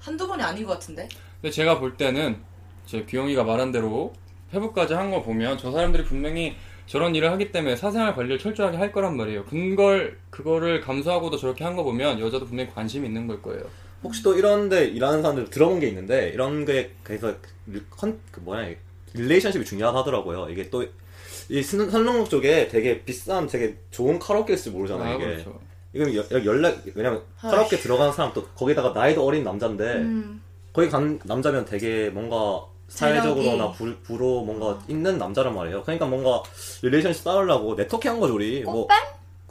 한두 0.00 0.26
번이 0.26 0.42
아닌 0.42 0.66
것 0.66 0.72
같은데? 0.72 1.08
근데 1.40 1.52
제가 1.52 1.78
볼 1.78 1.96
때는 1.96 2.42
제 2.84 3.04
귀영이가 3.04 3.44
말한 3.44 3.70
대로 3.70 4.12
회부까지 4.52 4.94
한 4.94 5.10
거 5.10 5.22
보면 5.22 5.56
저 5.58 5.70
사람들이 5.70 6.04
분명히 6.04 6.56
저런 6.86 7.14
일을 7.14 7.30
하기 7.32 7.52
때문에 7.52 7.76
사생활 7.76 8.14
관리를 8.14 8.38
철저하게 8.38 8.76
할 8.76 8.90
거란 8.92 9.16
말이에요. 9.16 9.44
그걸 9.44 10.18
그거를 10.30 10.80
감수하고도 10.80 11.36
저렇게 11.36 11.62
한 11.64 11.76
거 11.76 11.84
보면 11.84 12.18
여자도 12.18 12.46
분명히 12.46 12.70
관심이 12.74 13.06
있는 13.06 13.26
걸 13.28 13.40
거예요. 13.40 13.62
혹시 14.04 14.22
또 14.22 14.34
이런데 14.36 14.84
일하는 14.84 15.22
사람들 15.22 15.50
들어본 15.50 15.80
게 15.80 15.88
있는데 15.88 16.28
이런 16.28 16.64
게 16.64 16.92
그래서 17.02 17.34
컨, 17.90 18.18
그 18.30 18.40
뭐냐 18.40 18.66
이게 18.68 18.78
relationship이 19.14 19.64
중요하더라고요. 19.64 20.48
이게 20.50 20.68
또 20.70 20.84
이 21.50 21.62
선릉역 21.62 22.30
쪽에 22.30 22.68
되게 22.68 23.02
비싼 23.04 23.46
되게 23.46 23.76
좋은 23.90 24.18
카라오케 24.18 24.54
있을 24.54 24.72
모르잖아요. 24.72 25.12
아, 25.12 25.14
이게 25.16 25.24
그렇죠. 25.26 25.60
이건 25.92 26.14
여- 26.14 26.44
연락 26.46 26.82
왜냐면 26.94 27.22
카라오케 27.38 27.76
들어가는 27.76 28.14
사람 28.14 28.32
또 28.32 28.46
거기다가 28.54 28.90
나이도 28.98 29.22
어린 29.22 29.44
남자인데 29.44 29.84
음. 29.96 30.42
거기 30.72 30.88
간 30.88 31.20
남자면 31.24 31.66
되게 31.66 32.08
뭔가 32.08 32.64
사회적으로나 32.88 33.72
부, 33.72 33.94
부로 34.02 34.42
뭔가 34.42 34.82
있는 34.88 35.18
남자란 35.18 35.54
말이에요. 35.54 35.82
그러니까 35.82 36.06
뭔가 36.06 36.42
relationship 36.82 37.22
쌓으려고 37.22 37.74
네트워킹 37.74 38.12
한 38.12 38.20
거죠 38.20 38.34
우리. 38.34 38.62
뭐 38.62 38.88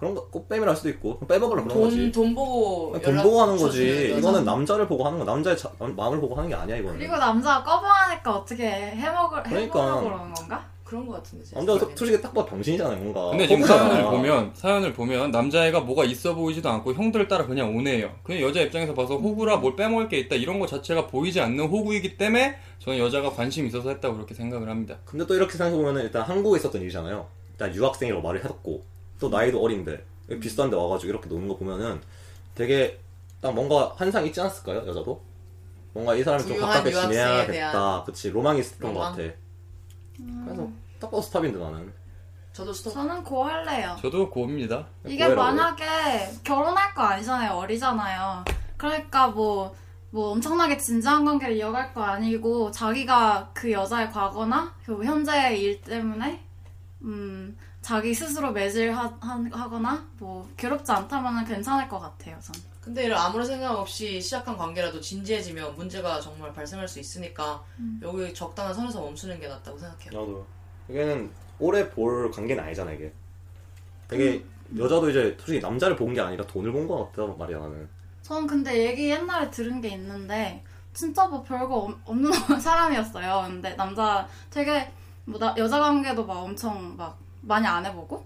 그런 0.03 0.13
거 0.15 0.27
꽃뱀이라 0.27 0.67
할 0.71 0.75
수도 0.75 0.89
있고 0.89 1.17
빼먹으려 1.19 1.63
그런 1.63 1.81
거지. 1.81 2.11
돈, 2.11 2.11
돈 2.11 2.35
보고. 2.35 2.91
돈 3.01 3.13
연락 3.13 3.23
보고 3.23 3.41
하는 3.41 3.57
거지. 3.57 4.13
이거는 4.17 4.43
남자를 4.43 4.85
보고 4.85 5.05
하는 5.05 5.17
거, 5.17 5.23
남자의 5.23 5.57
자- 5.57 5.71
마음을 5.79 6.19
보고 6.19 6.35
하는 6.35 6.49
게 6.49 6.55
아니야 6.55 6.75
이거는. 6.75 6.99
그리고 6.99 7.15
남자가 7.15 7.63
꺼벙하니까 7.63 8.35
어떻게 8.35 8.67
해먹을 8.69 9.43
그러니까. 9.43 9.79
해보려고 9.79 10.03
그러는 10.03 10.33
건가? 10.33 10.65
그런 10.83 11.07
것 11.07 11.13
같은데. 11.13 11.45
제 11.45 11.55
남자가. 11.55 11.79
솔직히 11.95 12.21
딱 12.21 12.33
봐도 12.33 12.47
병신이잖아요 12.47 12.97
뭔가. 12.97 13.29
근데 13.29 13.47
지금. 13.47 13.63
사연을 13.65 14.03
보면 14.03 14.51
사연을 14.53 14.93
보면 14.93 15.31
남자애가 15.31 15.79
뭐가 15.79 16.03
있어 16.03 16.35
보이지도 16.35 16.67
않고 16.69 16.93
형들을 16.93 17.29
따라 17.29 17.45
그냥 17.45 17.73
오네요. 17.77 18.11
그냥 18.23 18.41
여자 18.41 18.59
입장에서 18.59 18.93
봐서 18.93 19.15
호구라 19.15 19.57
뭘 19.57 19.77
빼먹을 19.77 20.09
게 20.09 20.19
있다 20.19 20.35
이런 20.35 20.59
거 20.59 20.67
자체가 20.67 21.07
보이지 21.07 21.39
않는 21.39 21.65
호구이기 21.67 22.17
때문에 22.17 22.57
저는 22.79 22.99
여자가 22.99 23.29
관심 23.31 23.63
이 23.63 23.69
있어서 23.69 23.87
했다고 23.89 24.15
그렇게 24.15 24.33
생각을 24.35 24.67
합니다. 24.69 24.97
근데 25.05 25.25
또 25.25 25.33
이렇게 25.33 25.53
생각해보면 25.57 26.03
일단 26.03 26.23
한국에 26.23 26.59
있었던 26.59 26.81
일이잖아요. 26.81 27.25
일단 27.53 27.73
유학생이라고 27.73 28.21
말을 28.21 28.43
해뒀고 28.43 28.83
또 29.19 29.29
나이도 29.29 29.61
어린데 29.61 30.05
비싼데 30.39 30.75
와가지고 30.75 31.09
이렇게 31.09 31.27
노는 31.29 31.47
거 31.47 31.55
보면은 31.57 32.01
되게 32.55 32.99
딱 33.41 33.53
뭔가 33.53 33.93
환상 33.95 34.25
있지 34.25 34.39
않았을까요 34.39 34.87
여자도? 34.87 35.21
뭔가 35.93 36.15
이 36.15 36.23
사람이 36.23 36.45
좀 36.47 36.59
가깝게 36.59 36.91
지내야겠다. 36.91 38.03
그치 38.05 38.29
로망이 38.29 38.59
있었던 38.59 38.93
로망? 38.93 39.15
것 39.15 39.17
같아. 39.17 39.33
그래서 40.45 40.69
딱 40.99 41.11
봐도 41.11 41.21
스탑인데 41.21 41.59
나는. 41.59 41.93
저도 42.53 42.71
스톱. 42.71 42.93
저는 42.93 43.23
고 43.23 43.43
할래요. 43.43 43.95
저도 44.01 44.29
고입니다. 44.29 44.85
이게 45.05 45.25
고해라고요? 45.25 45.35
만약에 45.35 46.29
결혼할 46.43 46.93
거 46.93 47.01
아니잖아요. 47.01 47.53
어리잖아요. 47.53 48.45
그러니까 48.77 49.27
뭐, 49.27 49.75
뭐 50.11 50.31
엄청나게 50.31 50.77
진지한 50.77 51.25
관계를 51.25 51.55
이어갈 51.57 51.93
거 51.93 52.03
아니고 52.03 52.69
자기가 52.71 53.51
그 53.53 53.71
여자의 53.71 54.11
과거나 54.11 54.73
그 54.85 55.03
현재의 55.03 55.61
일 55.61 55.81
때문에 55.81 56.43
음, 57.01 57.57
자기 57.83 58.13
스스로 58.13 58.51
매질하거나 58.53 60.07
뭐 60.17 60.49
괴롭지 60.55 60.89
않다면 60.91 61.43
괜찮을 61.45 61.87
것 61.89 61.99
같아요. 61.99 62.37
전. 62.41 62.55
근데 62.81 63.03
이런 63.05 63.19
아무런 63.19 63.45
생각 63.45 63.71
없이 63.77 64.19
시작한 64.21 64.57
관계라도 64.57 64.99
진지해지면 65.01 65.75
문제가 65.75 66.19
정말 66.19 66.51
발생할 66.53 66.87
수 66.87 66.99
있으니까 66.99 67.61
음. 67.79 67.99
여기 68.01 68.33
적당한 68.33 68.73
선에서 68.73 69.01
멈추는 69.01 69.39
게 69.39 69.47
낫다고 69.49 69.77
생각해요. 69.77 70.11
나도. 70.21 70.45
이게는 70.89 71.29
오래 71.59 71.89
볼 71.89 72.31
관계는 72.31 72.63
아니잖아 72.63 72.91
이게. 72.93 73.13
되게 74.07 74.43
여자도 74.77 75.09
이제 75.09 75.35
솔직히 75.37 75.59
남자를 75.59 75.95
본 75.97 76.13
게 76.13 76.21
아니라 76.21 76.45
돈을 76.47 76.71
본 76.71 76.87
거 76.87 77.05
같단 77.11 77.37
말이야 77.37 77.59
나는. 77.59 77.87
전 78.21 78.47
근데 78.47 78.85
얘기 78.87 79.09
옛날에 79.09 79.49
들은 79.51 79.81
게 79.81 79.89
있는데 79.89 80.63
진짜 80.93 81.27
뭐 81.27 81.43
별거 81.43 81.75
없- 81.79 81.99
없는 82.05 82.31
사람이었어요. 82.61 83.43
근데 83.47 83.75
남자 83.75 84.25
되게 84.49 84.89
뭐 85.25 85.37
나- 85.37 85.53
여자 85.57 85.79
관계도 85.79 86.25
막 86.25 86.37
엄청 86.43 86.95
막 86.95 87.17
많이 87.43 87.67
안 87.67 87.85
해보고 87.85 88.25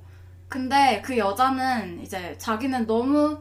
근데 0.49 1.01
그 1.03 1.17
여자는 1.17 2.01
이제 2.01 2.35
자기는 2.37 2.87
너무 2.87 3.37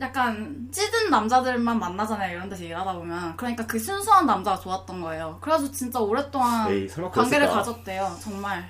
약간 0.00 0.68
찌든 0.72 1.08
남자들만 1.10 1.78
만나잖아요. 1.78 2.36
이런 2.36 2.48
데서 2.50 2.64
일하다 2.64 2.92
보면 2.94 3.36
그러니까 3.36 3.64
그 3.66 3.78
순수한 3.78 4.26
남자가 4.26 4.58
좋았던 4.58 5.00
거예요. 5.00 5.38
그래서 5.40 5.70
진짜 5.70 5.98
오랫동안 6.00 6.70
에이 6.70 6.86
관계를 6.88 7.12
그랬을까? 7.46 7.54
가졌대요. 7.54 8.16
정말. 8.20 8.68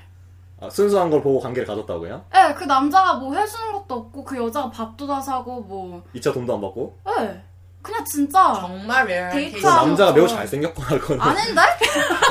아, 0.61 0.71
순수한 0.71 1.11
걸 1.11 1.23
보고 1.23 1.41
관계를 1.41 1.67
가졌다고요? 1.67 2.25
예, 2.35 2.55
그 2.55 2.65
남자가 2.65 3.15
뭐 3.15 3.35
해주는 3.35 3.73
것도 3.73 3.95
없고 3.95 4.25
그 4.25 4.37
여자가 4.37 4.71
밥도 4.71 5.07
다 5.07 5.21
사고 5.21 5.61
뭐 5.63 6.03
2차 6.15 6.33
돈도 6.33 6.55
안 6.55 6.61
받고? 6.61 6.99
예. 7.19 7.43
그냥 7.83 8.05
진짜 8.05 8.55
정말 8.55 9.07
데이트. 9.31 9.61
그 9.61 9.67
남자가 9.67 10.11
거. 10.11 10.17
매우 10.17 10.29
잘생겼구나 10.29 10.89
그거는. 10.99 11.21
아닌데? 11.21 11.61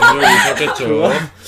감정이 0.02 0.38
셨겠죠 0.50 1.06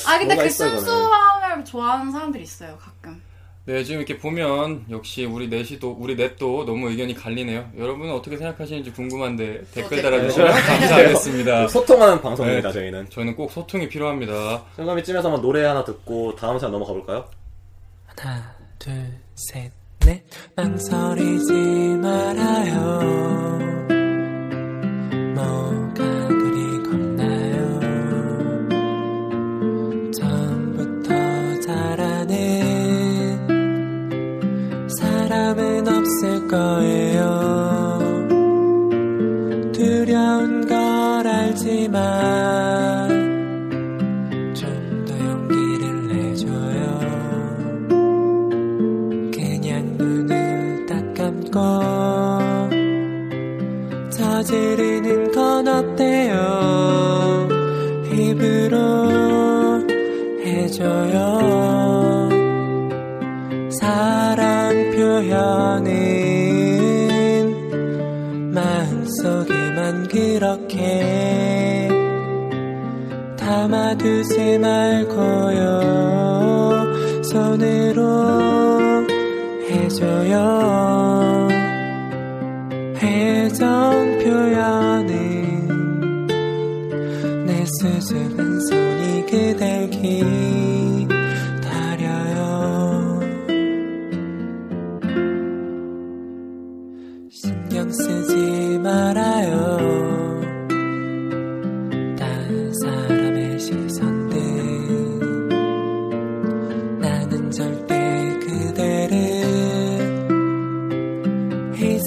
아 0.08 0.18
근데 0.18 0.36
그. 0.36 0.50
순수함을 0.50 1.27
좋아하는 1.67 2.12
사람들이 2.12 2.43
있어요 2.43 2.77
가끔. 2.80 3.21
네, 3.65 3.84
지금 3.84 3.99
이렇게 3.99 4.17
보면 4.17 4.86
역시 4.89 5.25
우리 5.25 5.49
넷이도 5.49 5.97
우리 5.99 6.15
넷도 6.15 6.63
너무 6.65 6.89
의견이 6.89 7.13
갈리네요. 7.13 7.69
여러분은 7.77 8.13
어떻게 8.13 8.38
생각하시는지 8.38 8.93
궁금한데 8.93 9.65
댓글 9.73 9.97
댓글. 9.97 10.03
달아주시면 10.03 10.51
감사하겠습니다. 10.51 11.67
소통하는 11.69 12.21
방송입니다 12.21 12.69
네. 12.69 12.73
저희는. 12.73 13.10
저희는 13.10 13.36
꼭 13.36 13.51
소통이 13.51 13.89
필요합니다. 13.89 14.63
그럼 14.77 14.97
이쯤에서 14.99 15.27
한번 15.27 15.41
노래 15.41 15.65
하나 15.65 15.84
듣고 15.84 16.34
다음 16.38 16.58
사연 16.60 16.71
넘어가 16.71 16.93
볼까요? 16.93 17.25
하나, 18.15 18.56
둘, 18.80 18.93
셋, 19.36 19.69
넷. 19.99 20.23
망설이지 20.56 21.51
말아요. 22.01 22.99
뭐 25.36 25.66
그렇게 70.08 71.88
담아두지 73.38 74.60
말고요. 74.60 75.82
손으로 77.24 79.08
해줘요. 79.70 81.48
애정 83.02 84.17
표현은 84.20 85.08
내 87.46 87.65
수줍은 87.65 88.60
손이 88.62 89.26
그댈 89.26 89.89
기 89.89 90.37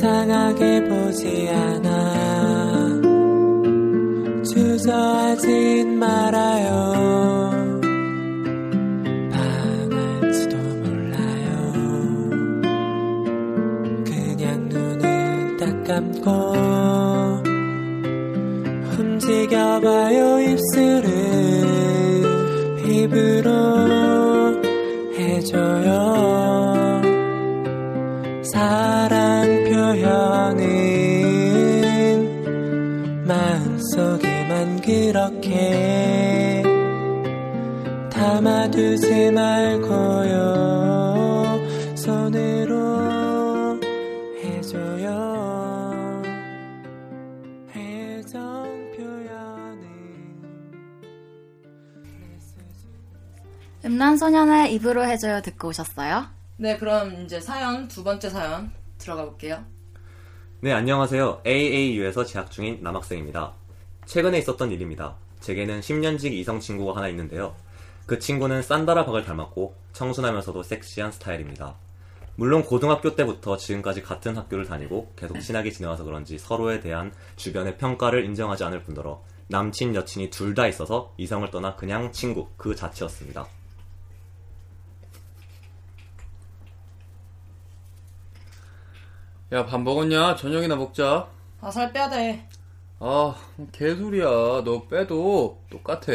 보이지 0.00 1.50
않아. 1.50 3.00
주저하진 4.42 5.98
말아요. 5.98 7.80
반할지도 9.30 10.56
몰라요. 10.56 11.72
그냥 14.04 14.68
눈을 14.70 15.56
딱 15.58 15.84
감고 15.84 16.30
움직여봐요 18.98 20.40
입술을. 20.40 21.10
입으로 22.86 23.50
해줘요 25.16 26.79
그렇게 34.82 36.62
담아두지 38.10 39.30
말고요 39.32 40.46
손으로 41.96 43.80
해줘요 44.42 46.22
애정 47.76 48.90
표현은 48.96 49.82
음란소년의 53.84 54.74
입으로 54.74 55.04
해줘요 55.04 55.42
듣고 55.42 55.68
오셨어요? 55.68 56.26
네, 56.56 56.76
그럼 56.76 57.22
이제 57.24 57.40
사연, 57.40 57.88
두 57.88 58.04
번째 58.04 58.28
사연 58.28 58.70
들어가 58.98 59.24
볼게요. 59.24 59.64
네, 60.60 60.72
안녕하세요. 60.72 61.40
AAU에서 61.46 62.26
재학 62.26 62.50
중인 62.50 62.80
남학생입니다. 62.82 63.59
최근에 64.10 64.38
있었던 64.38 64.72
일입니다. 64.72 65.14
제게는 65.38 65.82
10년지기 65.82 66.32
이성 66.32 66.58
친구가 66.58 66.96
하나 66.96 67.06
있는데요. 67.10 67.54
그 68.06 68.18
친구는 68.18 68.60
산다라 68.60 69.04
박을 69.04 69.24
닮았고 69.24 69.76
청순하면서도 69.92 70.64
섹시한 70.64 71.12
스타일입니다. 71.12 71.76
물론 72.34 72.64
고등학교 72.64 73.14
때부터 73.14 73.56
지금까지 73.56 74.02
같은 74.02 74.36
학교를 74.36 74.66
다니고 74.66 75.12
계속 75.14 75.38
친하게 75.38 75.70
지내와서 75.70 76.02
그런지 76.02 76.38
서로에 76.38 76.80
대한 76.80 77.12
주변의 77.36 77.78
평가를 77.78 78.24
인정하지 78.24 78.64
않을 78.64 78.82
뿐더러 78.82 79.22
남친, 79.46 79.94
여친이 79.94 80.30
둘 80.30 80.56
다 80.56 80.66
있어서 80.66 81.14
이성을 81.16 81.48
떠나 81.52 81.76
그냥 81.76 82.10
친구 82.10 82.48
그 82.56 82.74
자체였습니다. 82.74 83.46
야, 89.52 89.66
밥 89.66 89.80
먹었냐? 89.80 90.34
저녁이나 90.34 90.74
먹자. 90.74 91.28
아, 91.60 91.70
살 91.70 91.92
빼야 91.92 92.10
돼. 92.10 92.49
아, 93.00 93.34
개소리야. 93.72 94.62
너 94.64 94.82
빼도 94.88 95.58
똑같아. 95.70 96.12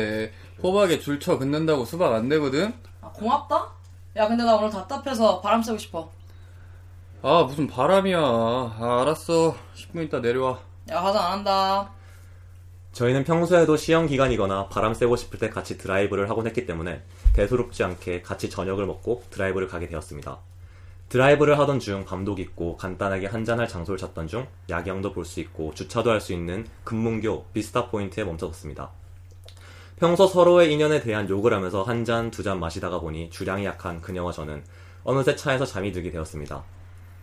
호박에 0.61 0.99
줄쳐 0.99 1.37
긋는다고 1.37 1.83
수박 1.83 2.13
안 2.13 2.29
되거든? 2.29 2.73
아, 3.01 3.09
고맙다? 3.09 3.71
야, 4.17 4.27
근데 4.27 4.43
나 4.43 4.55
오늘 4.55 4.69
답답해서 4.69 5.41
바람 5.41 5.61
쐬고 5.63 5.79
싶어. 5.79 6.09
아, 7.23 7.43
무슨 7.43 7.67
바람이야. 7.67 8.19
아, 8.19 8.99
알았어. 9.01 9.55
10분 9.75 10.03
있다 10.05 10.19
내려와. 10.19 10.59
야, 10.91 11.03
화장 11.03 11.25
안 11.25 11.31
한다. 11.39 11.91
저희는 12.91 13.23
평소에도 13.25 13.75
시험 13.77 14.05
기간이거나 14.05 14.69
바람 14.69 14.93
쐬고 14.93 15.15
싶을 15.15 15.39
때 15.39 15.49
같이 15.49 15.77
드라이브를 15.77 16.29
하곤 16.29 16.45
했기 16.45 16.65
때문에 16.65 17.01
대수롭지 17.33 17.83
않게 17.83 18.21
같이 18.21 18.49
저녁을 18.49 18.85
먹고 18.85 19.23
드라이브를 19.31 19.67
가게 19.67 19.87
되었습니다. 19.89 20.37
드라이브를 21.09 21.59
하던 21.59 21.79
중 21.79 22.03
밤도 22.03 22.35
깊고 22.35 22.77
간단하게 22.77 23.27
한잔할 23.27 23.67
장소를 23.67 23.97
찾던 23.97 24.27
중 24.27 24.47
야경도 24.69 25.13
볼 25.13 25.25
수 25.25 25.39
있고 25.39 25.73
주차도 25.73 26.09
할 26.09 26.19
수 26.19 26.33
있는 26.33 26.65
금문교 26.83 27.45
vista 27.53 27.89
point에 27.89 28.23
멈춰섰습니다. 28.23 28.91
평소 29.97 30.27
서로의 30.27 30.73
인연에 30.73 30.99
대한 31.01 31.29
욕을 31.29 31.53
하면서 31.53 31.83
한 31.83 32.03
잔, 32.03 32.31
두 32.31 32.43
잔 32.43 32.59
마시다가 32.59 32.99
보니 32.99 33.29
주량이 33.29 33.65
약한 33.65 34.01
그녀와 34.01 34.31
저는 34.31 34.63
어느새 35.03 35.35
차에서 35.35 35.65
잠이 35.65 35.91
들게 35.91 36.11
되었습니다. 36.11 36.63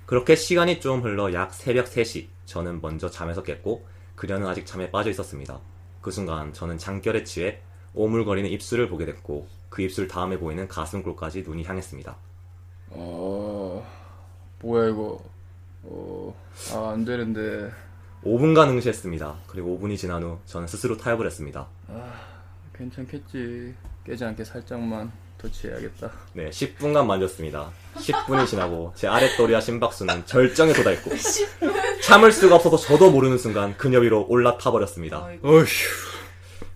그렇게 0.07 0.37
시간이 0.37 0.81
좀 0.81 1.03
흘러 1.03 1.33
약 1.33 1.53
새벽 1.53 1.87
3시, 1.87 2.29
저는 2.47 2.81
먼저 2.81 3.11
잠에서 3.11 3.42
깼고, 3.42 3.85
그녀는 4.14 4.47
아직 4.47 4.64
잠에 4.66 4.90
빠져 4.90 5.11
있었습니다. 5.11 5.61
그 6.01 6.11
순간 6.11 6.53
저는 6.53 6.79
잠결에 6.79 7.25
취해 7.25 7.61
오물거리는 7.95 8.49
입술을 8.51 8.88
보게 8.88 9.05
됐고, 9.07 9.49
그 9.68 9.83
입술 9.83 10.09
다음에 10.09 10.38
보이는 10.38 10.66
가슴골까지 10.68 11.42
눈이 11.42 11.64
향했습니다. 11.64 12.16
어, 12.94 13.87
뭐야 14.61 14.88
이거. 14.90 15.22
어, 15.85 16.35
아, 16.72 16.90
안 16.92 17.05
되는데. 17.05 17.70
5분간 18.24 18.68
응시했습니다. 18.68 19.35
그리고 19.48 19.78
5분이 19.78 19.96
지난 19.98 20.22
후 20.22 20.38
저는 20.46 20.68
스스로 20.68 20.96
타협을 20.96 21.26
했습니다. 21.26 21.66
아, 21.88 22.12
괜찮겠지. 22.76 23.74
깨지 24.07 24.24
않게 24.24 24.44
살짝만 24.44 25.11
더 25.38 25.50
취해야겠다. 25.50 26.11
네, 26.35 26.50
10분간 26.50 27.05
만졌습니다. 27.07 27.70
10분이 27.96 28.46
지나고 28.46 28.92
제 28.94 29.09
아랫도리와 29.09 29.61
심박수는 29.61 30.26
절정에 30.26 30.72
도달했고 30.72 31.11
참을 32.02 32.31
수가 32.31 32.57
없어서 32.57 32.76
저도 32.76 33.11
모르는 33.11 33.38
순간 33.38 33.76
그녀 33.76 33.98
위로 33.98 34.24
올라타 34.28 34.70
버렸습니다. 34.70 35.26
어휴. 35.42 35.64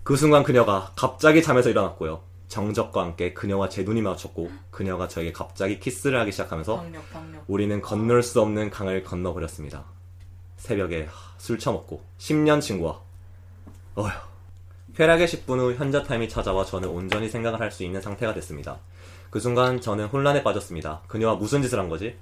그 0.03 0.15
순간 0.15 0.43
그녀가 0.43 0.91
갑자기 0.95 1.41
잠에서 1.41 1.69
일어났고요. 1.69 2.21
정적과 2.47 3.01
함께 3.01 3.33
그녀와 3.33 3.69
제 3.69 3.83
눈이 3.83 4.01
마주쳤고 4.01 4.49
그녀가 4.71 5.07
저에게 5.07 5.31
갑자기 5.33 5.79
키스를 5.79 6.19
하기 6.21 6.31
시작하면서 6.31 6.77
방력, 6.77 7.11
방력. 7.11 7.43
우리는 7.47 7.81
건널 7.81 8.23
수 8.23 8.41
없는 8.41 8.69
강을 8.69 9.03
건너버렸습니다. 9.03 9.85
새벽에 10.57 11.07
술 11.37 11.59
처먹고 11.59 12.01
10년 12.17 12.61
친구와 12.61 12.99
어휴 13.95 14.09
쾌락의 14.95 15.27
10분 15.27 15.59
후 15.59 15.73
현자 15.75 16.01
타임이 16.03 16.29
찾아와 16.29 16.65
저는 16.65 16.89
온전히 16.89 17.29
생각을 17.29 17.59
할 17.59 17.71
수 17.71 17.83
있는 17.83 18.01
상태가 18.01 18.33
됐습니다. 18.33 18.79
그 19.29 19.39
순간 19.39 19.81
저는 19.81 20.05
혼란에 20.07 20.41
빠졌습니다. 20.41 21.01
그녀와 21.07 21.35
무슨 21.35 21.61
짓을 21.61 21.77
한 21.79 21.89
거지? 21.89 22.15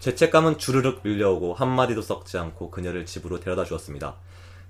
죄책감은 0.00 0.58
주르륵 0.58 1.00
밀려오고 1.02 1.54
한마디도 1.54 2.02
썩지 2.02 2.38
않고 2.38 2.70
그녀를 2.70 3.04
집으로 3.04 3.38
데려다 3.40 3.64
주었습니다. 3.64 4.14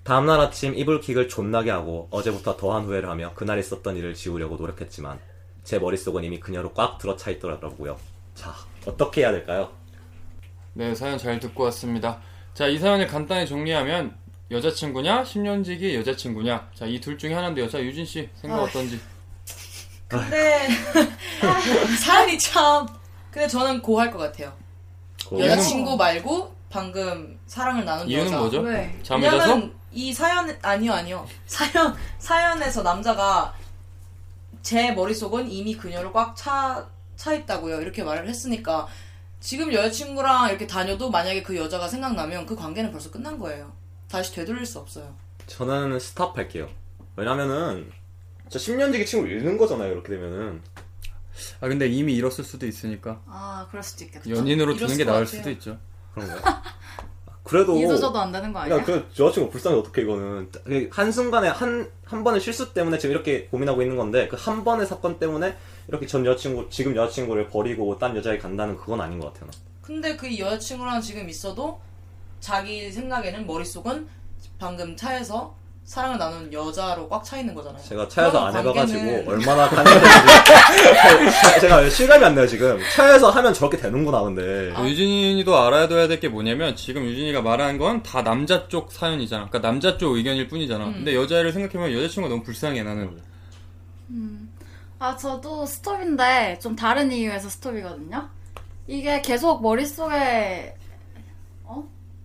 다음날 0.04 0.40
아침 0.40 0.74
이불킥을 0.74 1.28
존나게 1.28 1.70
하고 1.70 2.08
어제부터 2.10 2.56
더한 2.56 2.84
후회를 2.84 3.08
하며 3.08 3.32
그날 3.34 3.58
있었던 3.58 3.96
일을 3.96 4.14
지우려고 4.14 4.56
노력했지만 4.56 5.18
제 5.62 5.78
머릿속은 5.78 6.24
이미 6.24 6.40
그녀로 6.40 6.72
꽉 6.72 6.98
들어차 6.98 7.30
있더라고요. 7.30 7.96
자, 8.34 8.52
어떻게 8.84 9.20
해야 9.20 9.30
될까요? 9.30 9.70
네, 10.74 10.94
사연 10.94 11.18
잘 11.18 11.38
듣고 11.38 11.64
왔습니다. 11.64 12.20
자, 12.54 12.66
이 12.66 12.78
사연을 12.78 13.06
간단히 13.06 13.46
정리하면 13.46 14.16
여자친구냐, 14.50 15.22
10년 15.22 15.64
지기 15.64 15.94
여자친구냐. 15.94 16.70
자, 16.74 16.86
이 16.86 16.98
둘 17.00 17.16
중에 17.16 17.32
하나인데요. 17.32 17.68
자, 17.68 17.80
유진 17.80 18.04
씨 18.04 18.28
생각 18.34 18.58
아. 18.58 18.62
어떤지. 18.62 18.98
근데 20.08 20.68
사연이 22.04 22.38
참. 22.38 22.86
근데 23.30 23.46
저는 23.48 23.80
고 23.80 23.98
할 24.00 24.10
것 24.10 24.18
같아요. 24.18 24.52
고. 25.26 25.40
여자친구 25.40 25.96
말고 25.96 26.54
방금 26.68 27.38
사랑을 27.46 27.84
나눈 27.84 28.08
이유는 28.08 28.26
여자. 28.26 28.38
뭐죠? 28.38 28.60
왜? 28.60 28.98
잠을 29.02 29.22
왜냐면 29.28 29.40
자서? 29.46 29.81
이 29.92 30.12
사연 30.12 30.56
아니요 30.62 30.92
아니요 30.92 31.26
사연 31.46 31.94
사연에서 32.18 32.82
남자가 32.82 33.54
제 34.62 34.92
머릿속은 34.92 35.50
이미 35.50 35.76
그녀를 35.76 36.12
꽉 36.12 36.34
차 36.36 36.86
차 37.16 37.32
있다고요 37.34 37.80
이렇게 37.80 38.02
말을 38.02 38.28
했으니까 38.28 38.88
지금 39.38 39.72
여자친구랑 39.72 40.48
이렇게 40.48 40.66
다녀도 40.66 41.10
만약에 41.10 41.42
그 41.42 41.56
여자가 41.56 41.86
생각나면 41.86 42.46
그 42.46 42.56
관계는 42.56 42.90
벌써 42.90 43.10
끝난 43.10 43.38
거예요. 43.38 43.72
다시 44.08 44.32
되돌릴 44.34 44.66
수 44.66 44.78
없어요. 44.80 45.14
저는 45.46 45.98
스탑할게요. 46.00 46.68
왜냐면은 47.14 47.92
저 48.48 48.58
10년 48.58 48.92
지기 48.92 49.06
친구 49.06 49.28
잃는 49.28 49.56
거잖아요. 49.56 49.92
이렇게 49.92 50.08
되면은 50.10 50.62
아, 51.60 51.68
근데 51.68 51.86
이미 51.86 52.14
잃었을 52.14 52.42
수도 52.44 52.66
있으니까. 52.66 53.20
아 53.26 53.66
그럴 53.70 53.82
수도 53.84 54.04
있겠다. 54.04 54.28
연인으로 54.28 54.74
두는 54.76 54.96
게 54.96 55.04
나을 55.04 55.20
것 55.20 55.26
수도 55.30 55.38
같아요. 55.42 55.54
있죠. 55.54 55.78
그런가요? 56.14 56.40
그래도 57.44 57.76
잊어줘도 57.76 58.18
안 58.18 58.30
되는 58.30 58.52
거 58.52 58.60
아니야? 58.60 58.76
야, 58.78 58.84
그 58.84 59.06
여자친구 59.18 59.50
불쌍해 59.50 59.76
어떻게 59.76 60.02
이거는 60.02 60.50
한 60.90 61.10
순간에 61.12 61.48
한 61.48 61.90
한 62.04 62.22
번의 62.24 62.42
실수 62.42 62.74
때문에 62.74 62.98
지금 62.98 63.14
이렇게 63.14 63.46
고민하고 63.46 63.80
있는 63.80 63.96
건데 63.96 64.28
그 64.28 64.36
한 64.36 64.64
번의 64.64 64.86
사건 64.86 65.18
때문에 65.18 65.56
이렇게 65.88 66.06
전 66.06 66.26
여자친구 66.26 66.68
지금 66.68 66.94
여자친구를 66.94 67.48
버리고 67.48 67.98
딴 67.98 68.14
여자에 68.14 68.36
간다는 68.38 68.76
그건 68.76 69.00
아닌 69.00 69.18
것 69.18 69.32
같아요. 69.32 69.50
난. 69.50 69.60
근데 69.80 70.14
그 70.16 70.38
여자친구랑 70.38 71.00
지금 71.00 71.28
있어도 71.30 71.80
자기 72.40 72.92
생각에는 72.92 73.46
머릿속은 73.46 74.06
방금 74.58 74.94
차에서 74.94 75.54
사랑을 75.84 76.16
나눈 76.16 76.50
여자로 76.52 77.08
꽉 77.08 77.22
차 77.24 77.36
있는 77.38 77.54
거잖아요. 77.54 77.82
제가 77.82 78.08
차에서 78.08 78.46
안 78.46 78.52
그런 78.52 78.66
해봐가지고 78.66 79.00
관계는- 79.00 79.28
얼마나 79.28 79.68
간절한지 79.68 81.60
제가 81.60 81.90
실감이 81.90 82.24
안 82.24 82.34
나요 82.34 82.46
지금 82.46 82.78
차에서 82.94 83.30
하면 83.30 83.52
저렇게 83.52 83.76
되는구나 83.76 84.22
근데 84.22 84.72
어, 84.74 84.84
유진이도 84.86 85.54
알아둬야 85.58 86.08
될 86.08 86.20
게 86.20 86.28
뭐냐면 86.28 86.76
지금 86.76 87.04
유진이가 87.04 87.42
말하는 87.42 87.78
건다 87.78 88.22
남자 88.22 88.68
쪽 88.68 88.92
사연이잖아. 88.92 89.48
그러니까 89.48 89.68
남자 89.68 89.98
쪽 89.98 90.14
의견일 90.16 90.48
뿐이잖아. 90.48 90.86
음. 90.86 90.92
근데 90.92 91.14
여자를 91.16 91.52
생각해보면 91.52 91.92
여자친구가 91.98 92.32
너무 92.32 92.42
불쌍해 92.44 92.82
나는. 92.84 93.20
음. 94.10 94.52
아, 95.00 95.16
저도 95.16 95.66
스톱인데 95.66 96.58
좀 96.62 96.76
다른 96.76 97.10
이유에서 97.10 97.48
스톱이거든요. 97.48 98.28
이게 98.86 99.20
계속 99.20 99.60
머릿속에 99.62 100.74
어? 101.64 101.82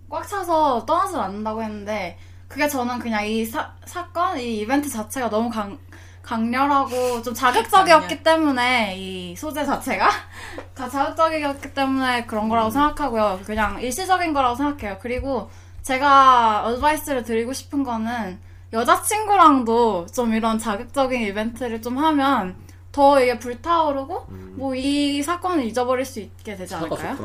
꽉 0.08 0.26
차서 0.28 0.86
떠나질 0.86 1.18
않는다고 1.18 1.60
했는데 1.62 2.16
그게 2.48 2.66
저는 2.66 2.98
그냥 2.98 3.26
이 3.26 3.44
사, 3.44 3.72
사건, 3.84 4.38
이 4.38 4.58
이벤트 4.60 4.88
자체가 4.88 5.28
너무 5.28 5.50
강, 5.50 5.78
강렬하고 6.22 7.22
좀 7.22 7.34
자극적이었기 7.34 8.22
때문에 8.22 8.96
이 8.96 9.36
소재 9.36 9.64
자체가 9.64 10.08
다 10.74 10.88
자극적이었기 10.88 11.74
때문에 11.74 12.24
그런 12.26 12.48
거라고 12.48 12.70
생각하고요. 12.70 13.40
그냥 13.44 13.80
일시적인 13.80 14.32
거라고 14.32 14.56
생각해요. 14.56 14.98
그리고 15.00 15.50
제가 15.82 16.64
어드바이스를 16.66 17.22
드리고 17.22 17.52
싶은 17.52 17.82
거는 17.84 18.38
여자친구랑도 18.72 20.06
좀 20.06 20.34
이런 20.34 20.58
자극적인 20.58 21.22
이벤트를 21.22 21.80
좀 21.80 21.96
하면 21.98 22.56
더 22.92 23.20
이게 23.20 23.38
불타오르고 23.38 24.26
뭐이 24.56 25.22
사건을 25.22 25.64
잊어버릴 25.64 26.04
수 26.04 26.20
있게 26.20 26.56
되지 26.56 26.74
않을까요? 26.74 27.16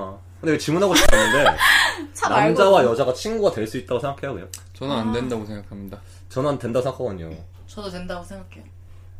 근데 0.44 0.58
질문하고 0.58 0.94
싶었는데 0.94 1.58
차 2.14 2.28
말고. 2.30 2.44
남자와 2.48 2.84
여자가 2.84 3.14
친구가 3.14 3.52
될 3.52 3.66
수 3.66 3.78
있다고 3.78 3.98
생각해요, 4.00 4.34
그냥? 4.34 4.50
저는 4.74 4.94
안 4.96 5.14
된다고 5.14 5.46
생각합니다. 5.46 5.98
저는 6.28 6.60
된다 6.60 6.82
생각하거든요. 6.82 7.30
저도 7.66 7.90
된다고 7.90 8.24
생각해요. 8.26 8.66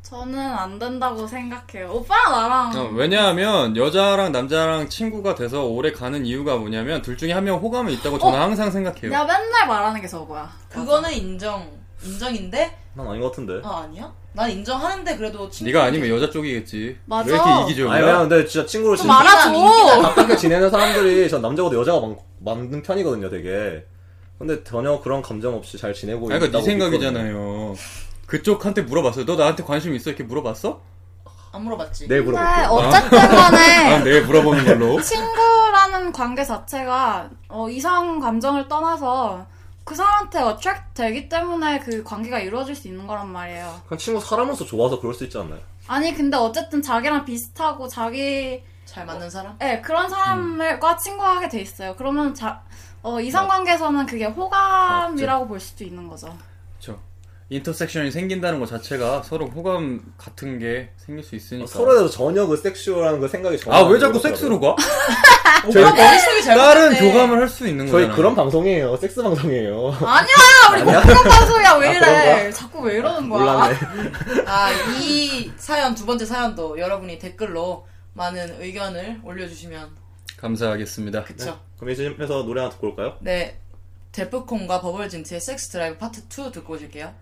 저는 0.02 0.38
안 0.38 0.78
된다고 0.78 1.26
생각해요. 1.26 1.90
오빠랑 1.94 2.32
나랑 2.34 2.78
어, 2.78 2.90
왜냐하면 2.94 3.78
여자랑 3.78 4.34
남자랑 4.34 4.90
친구가 4.90 5.34
돼서 5.36 5.64
오래 5.66 5.94
가는 5.94 6.26
이유가 6.26 6.58
뭐냐면 6.58 7.02
둘 7.02 7.18
중에 7.18 7.32
한 7.32 7.46
명 7.46 7.58
호감이 7.60 7.94
있다고 7.94 8.20
저는 8.20 8.38
어? 8.38 8.42
항상 8.42 8.70
생각해요. 8.70 9.10
내가 9.10 9.24
맨날 9.24 9.66
말하는 9.66 10.02
게 10.02 10.08
저거야. 10.08 10.52
그거는 10.70 11.14
인정. 11.14 11.72
인정인데? 12.04 12.78
난 12.96 13.08
아닌 13.08 13.22
것 13.22 13.30
같은데. 13.32 13.62
아, 13.64 13.82
아니야? 13.84 14.12
난 14.34 14.50
인정하는데 14.52 15.18
그래도 15.18 15.50
친구. 15.50 15.72
네가 15.72 15.86
아니면 15.86 16.10
여자 16.10 16.30
쪽이겠지. 16.30 16.98
맞아. 17.06 17.28
왜 17.30 17.36
이렇게 17.36 17.62
이기적이야? 17.64 17.94
아니, 17.94 18.04
그냥 18.06 18.30
근데 18.30 18.46
진짜 18.46 18.66
친구로 18.68 18.96
좀 18.96 19.04
진- 19.04 19.08
말아줘. 19.08 19.52
가깝게 20.02 20.38
지내는 20.38 20.70
사람들이 20.70 21.30
전 21.30 21.42
남자보다 21.42 21.76
여자가 21.78 22.00
많, 22.02 22.16
많은 22.40 22.82
편이거든요, 22.84 23.30
되게. 23.30 23.86
근데 24.38 24.64
전혀 24.64 25.00
그런 25.00 25.22
감정 25.22 25.56
없이 25.56 25.78
잘 25.78 25.94
지내고 25.94 26.30
아니, 26.32 26.40
그러니까 26.40 26.46
네 26.46 26.50
있다고. 26.50 26.66
생각이잖아요. 26.66 27.76
그쪽한테 28.28 28.82
물어봤어요. 28.84 29.26
너 29.26 29.36
나한테 29.36 29.64
관심 29.64 29.94
있어? 29.96 30.10
이렇게 30.10 30.24
물어봤어? 30.24 30.82
안 31.52 31.64
물어봤지. 31.64 32.08
내일 32.08 32.26
근데 32.26 32.40
물어볼게요. 32.40 32.68
어쨌든 32.72 33.20
간에 33.20 33.58
아, 33.94 34.04
내일 34.04 34.24
물어보는 34.26 34.66
걸로. 34.66 35.00
친구라는 35.02 36.12
관계 36.12 36.44
자체가 36.44 37.30
어, 37.50 37.70
이성 37.70 38.20
감정을 38.20 38.68
떠나서 38.68 39.46
그 39.84 39.96
사람한테 39.96 40.40
어트랙트 40.40 40.94
되기 40.94 41.28
때문에 41.30 41.80
그 41.80 42.04
관계가 42.04 42.40
이루어질 42.40 42.76
수 42.76 42.88
있는 42.88 43.06
거란 43.06 43.28
말이에요. 43.30 43.82
그냥 43.88 44.00
친구 44.00 44.20
사람으로서 44.22 44.66
좋아서 44.66 45.00
그럴 45.00 45.14
수 45.14 45.24
있지 45.26 45.38
않나요? 45.38 45.60
아니 45.88 46.14
근데 46.14 46.38
어쨌든 46.38 46.82
자기랑 46.82 47.26
비슷하고 47.26 47.88
자기 47.88 48.64
잘 48.86 49.06
맞는 49.06 49.30
사람? 49.30 49.58
네 49.60 49.82
그런 49.82 50.10
사람과 50.10 50.96
친구하게 50.98 51.50
돼 51.50 51.60
있어요. 51.62 51.96
그러면 51.98 52.34
자, 52.34 52.64
어, 53.02 53.20
이성 53.20 53.48
관계에서는 53.48 54.06
그게 54.06 54.26
호감이라고 54.26 55.48
볼 55.48 55.60
수도 55.60 55.84
있는 55.84 56.08
거죠. 56.08 56.36
인터섹션이 57.56 58.12
생긴다는 58.12 58.60
것 58.60 58.68
자체가 58.68 59.22
서로 59.24 59.46
호감 59.48 60.14
같은 60.18 60.58
게 60.60 60.90
생길 60.98 61.24
수 61.24 61.36
있으니까. 61.36 61.68
서로에 61.68 61.98
대해서 61.98 62.12
전혀 62.14 62.46
그 62.48 62.58
sexual한 62.58 63.20
그 63.20 63.28
생각이 63.28 63.58
전혀 63.60 63.78
아, 63.78 63.84
왜 63.84 63.92
난 63.92 64.00
자꾸. 64.00 64.20
섹스로 64.20 64.60
가? 64.60 64.76
저희 65.72 65.84
머릿속이 65.84 66.42
다른. 66.46 66.96
교감을 66.98 67.40
할 67.40 67.48
수 67.48 67.68
있는 67.68 67.86
저희 67.88 68.04
거잖아. 68.04 68.16
그런 68.16 68.36
방송이에요. 68.36 68.98
섹스 68.98 69.22
방송이에요. 69.22 69.90
아니야 70.02 70.34
우리 70.74 70.84
못 70.84 70.92
그런 71.02 71.24
방송이야 71.24 71.74
왜 71.76 71.88
아, 71.88 71.92
이래? 71.92 72.00
그런가? 72.00 72.52
자꾸 72.52 72.82
왜 72.82 72.96
이러는 72.96 73.30
거야? 73.30 73.40
몰랐네. 73.44 73.76
아, 74.48 74.72
이 75.00 75.52
사연, 75.58 75.94
두 75.96 76.06
번째 76.06 76.26
사연도 76.26 76.78
여러분이 76.80 77.20
댓글로 77.20 77.86
많은 78.14 78.62
의견을 78.62 79.22
올려주시면. 79.24 79.90
감사하겠습니다. 80.38 81.24
그쵸. 81.24 81.60
그럼 81.78 81.92
이쯤에서 81.92 82.44
노래 82.44 82.62
하나 82.62 82.72
듣고 82.72 82.88
올까요? 82.88 83.18
네. 83.22 83.60
데프콘과 84.12 84.82
버벌진트의 84.82 85.40
섹스 85.40 85.70
드라이브 85.70 85.98
파트 85.98 86.22
2 86.22 86.52
듣고 86.52 86.74
오실게요. 86.74 87.14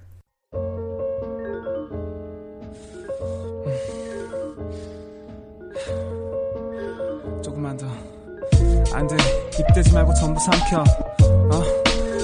안 8.93 9.07
돼. 9.07 9.15
입대지 9.59 9.93
말고 9.93 10.13
전부 10.15 10.39
삼켜. 10.39 10.83
어? 11.23 11.63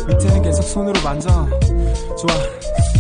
밑에는 0.08 0.42
계속 0.42 0.62
손으로 0.64 1.02
만져. 1.04 1.30
좋아. 1.30 2.36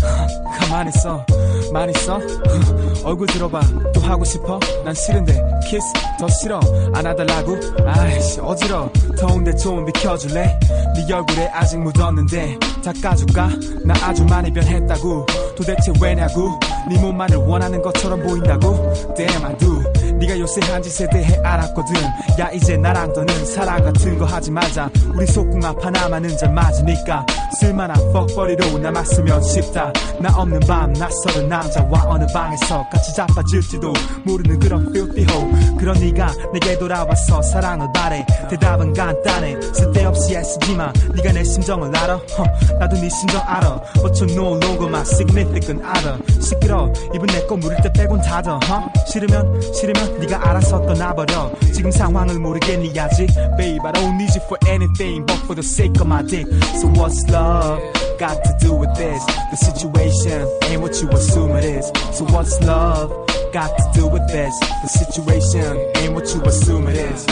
가만히 0.60 0.89
있어. 0.95 1.25
말 1.71 1.89
있어? 1.89 2.19
얼굴 3.03 3.27
들어봐. 3.27 3.62
또 3.93 4.01
하고 4.01 4.23
싶어? 4.23 4.60
난 4.84 4.93
싫은데. 4.93 5.34
키스 5.69 5.86
더 6.19 6.27
싫어. 6.30 6.60
안아달라고? 6.93 7.58
아이씨, 7.86 8.39
어지러. 8.39 8.89
더운데 9.17 9.53
좀 9.56 9.86
비켜줄래? 9.86 10.60
네 10.95 11.13
얼굴에 11.13 11.47
아직 11.53 11.77
묻었는데. 11.80 12.58
닦아줄까? 12.84 13.49
나 13.84 13.93
아주 14.01 14.23
많이 14.25 14.51
변했다고. 14.51 15.25
도대체 15.56 15.91
왜냐고? 16.01 16.58
네 16.89 16.97
몸만을 16.99 17.38
원하는 17.38 17.82
것처럼 17.82 18.21
보인다고? 18.23 18.93
Damn 19.15 19.45
I 19.45 19.58
do. 19.58 19.84
네가 20.19 20.39
요새 20.39 20.60
한 20.71 20.82
짓에 20.82 21.08
대해 21.10 21.38
알았거든. 21.43 21.95
야 22.39 22.49
이제 22.51 22.75
나랑 22.77 23.13
더는 23.13 23.45
사랑 23.45 23.84
같은 23.84 24.17
거 24.17 24.25
하지 24.25 24.51
말자. 24.51 24.89
우리 25.13 25.25
속궁합 25.27 25.84
하나만은 25.84 26.36
잘 26.38 26.51
맞으니까. 26.53 27.25
쓸만한 27.60 28.12
퍽벌이로 28.12 28.77
남았으면 28.80 29.41
싶다. 29.43 29.91
나 30.19 30.36
없는 30.36 30.60
밤 30.62 30.91
낯설은 30.93 31.47
남자와 31.47 32.03
어느 32.08 32.25
방에서 32.34 32.88
같이 32.89 33.13
자빠질지도 33.15 33.93
모르는 34.25 34.60
그런 34.60 34.91
hoe. 34.95 35.77
그런 35.77 35.99
네가 35.99 36.34
내게 36.53 36.77
돌아와서 36.77 37.41
사랑을 37.41 37.88
바래. 37.93 38.25
대답은 38.49 38.93
간단해. 38.93 39.60
쓸데없이 39.73 40.36
애쓰지마. 40.36 40.91
네가 41.15 41.32
내 41.34 41.43
심정을 41.43 41.95
알아. 41.95 42.15
허, 42.15 42.43
나도 42.80 42.95
네 42.97 43.10
심정 43.10 43.41
알아. 43.45 43.82
But 44.01 44.23
you 44.23 44.34
no 44.34 44.58
longer 44.58 44.88
my 44.88 45.01
significant 45.01 45.84
other. 45.84 46.17
시끄러. 46.41 46.91
입은 47.13 47.25
내거 47.27 47.56
물을 47.58 47.77
때 47.82 47.91
빼곤 47.93 48.21
닫아. 48.21 48.60
허? 48.67 49.06
싫으면 49.06 49.62
싫으면 49.73 50.07
네가 50.07 50.48
알아서 50.48 50.81
떠나버려. 50.87 51.53
지금 51.75 51.90
상황을 51.90 52.38
모르겠니 52.38 52.96
아직? 52.98 53.27
Babe 53.57 53.81
I 53.85 53.92
don't 53.92 54.14
need 54.14 54.31
you 54.35 54.42
for 54.44 54.59
anything 54.68 55.27
but 55.27 55.38
for 55.44 55.55
the 55.55 55.62
sake 55.62 56.01
of 56.01 56.07
my 56.07 56.22
dick. 56.22 56.46
So 56.79 56.88
what's 56.94 57.27
love? 57.29 57.81
Got 58.18 58.44
to 58.44 58.57
do 58.61 58.72
with 58.75 58.94
this. 58.94 59.25
The 59.51 59.57
situation 59.57 60.46
ain't 60.70 60.81
what 60.81 60.94
you 61.03 61.09
assume 61.11 61.57
it 61.57 61.64
is. 61.64 61.90
So 62.12 62.25
what's 62.27 62.61
love? 62.62 63.11
Got 63.53 63.77
to 63.77 63.85
do 63.92 64.07
with 64.07 64.27
this. 64.29 64.55
The 64.83 64.88
situation 64.88 65.77
ain't 65.96 66.14
what 66.14 66.33
you 66.33 66.40
assume 66.42 66.87
it 66.87 66.96
is. 66.96 67.27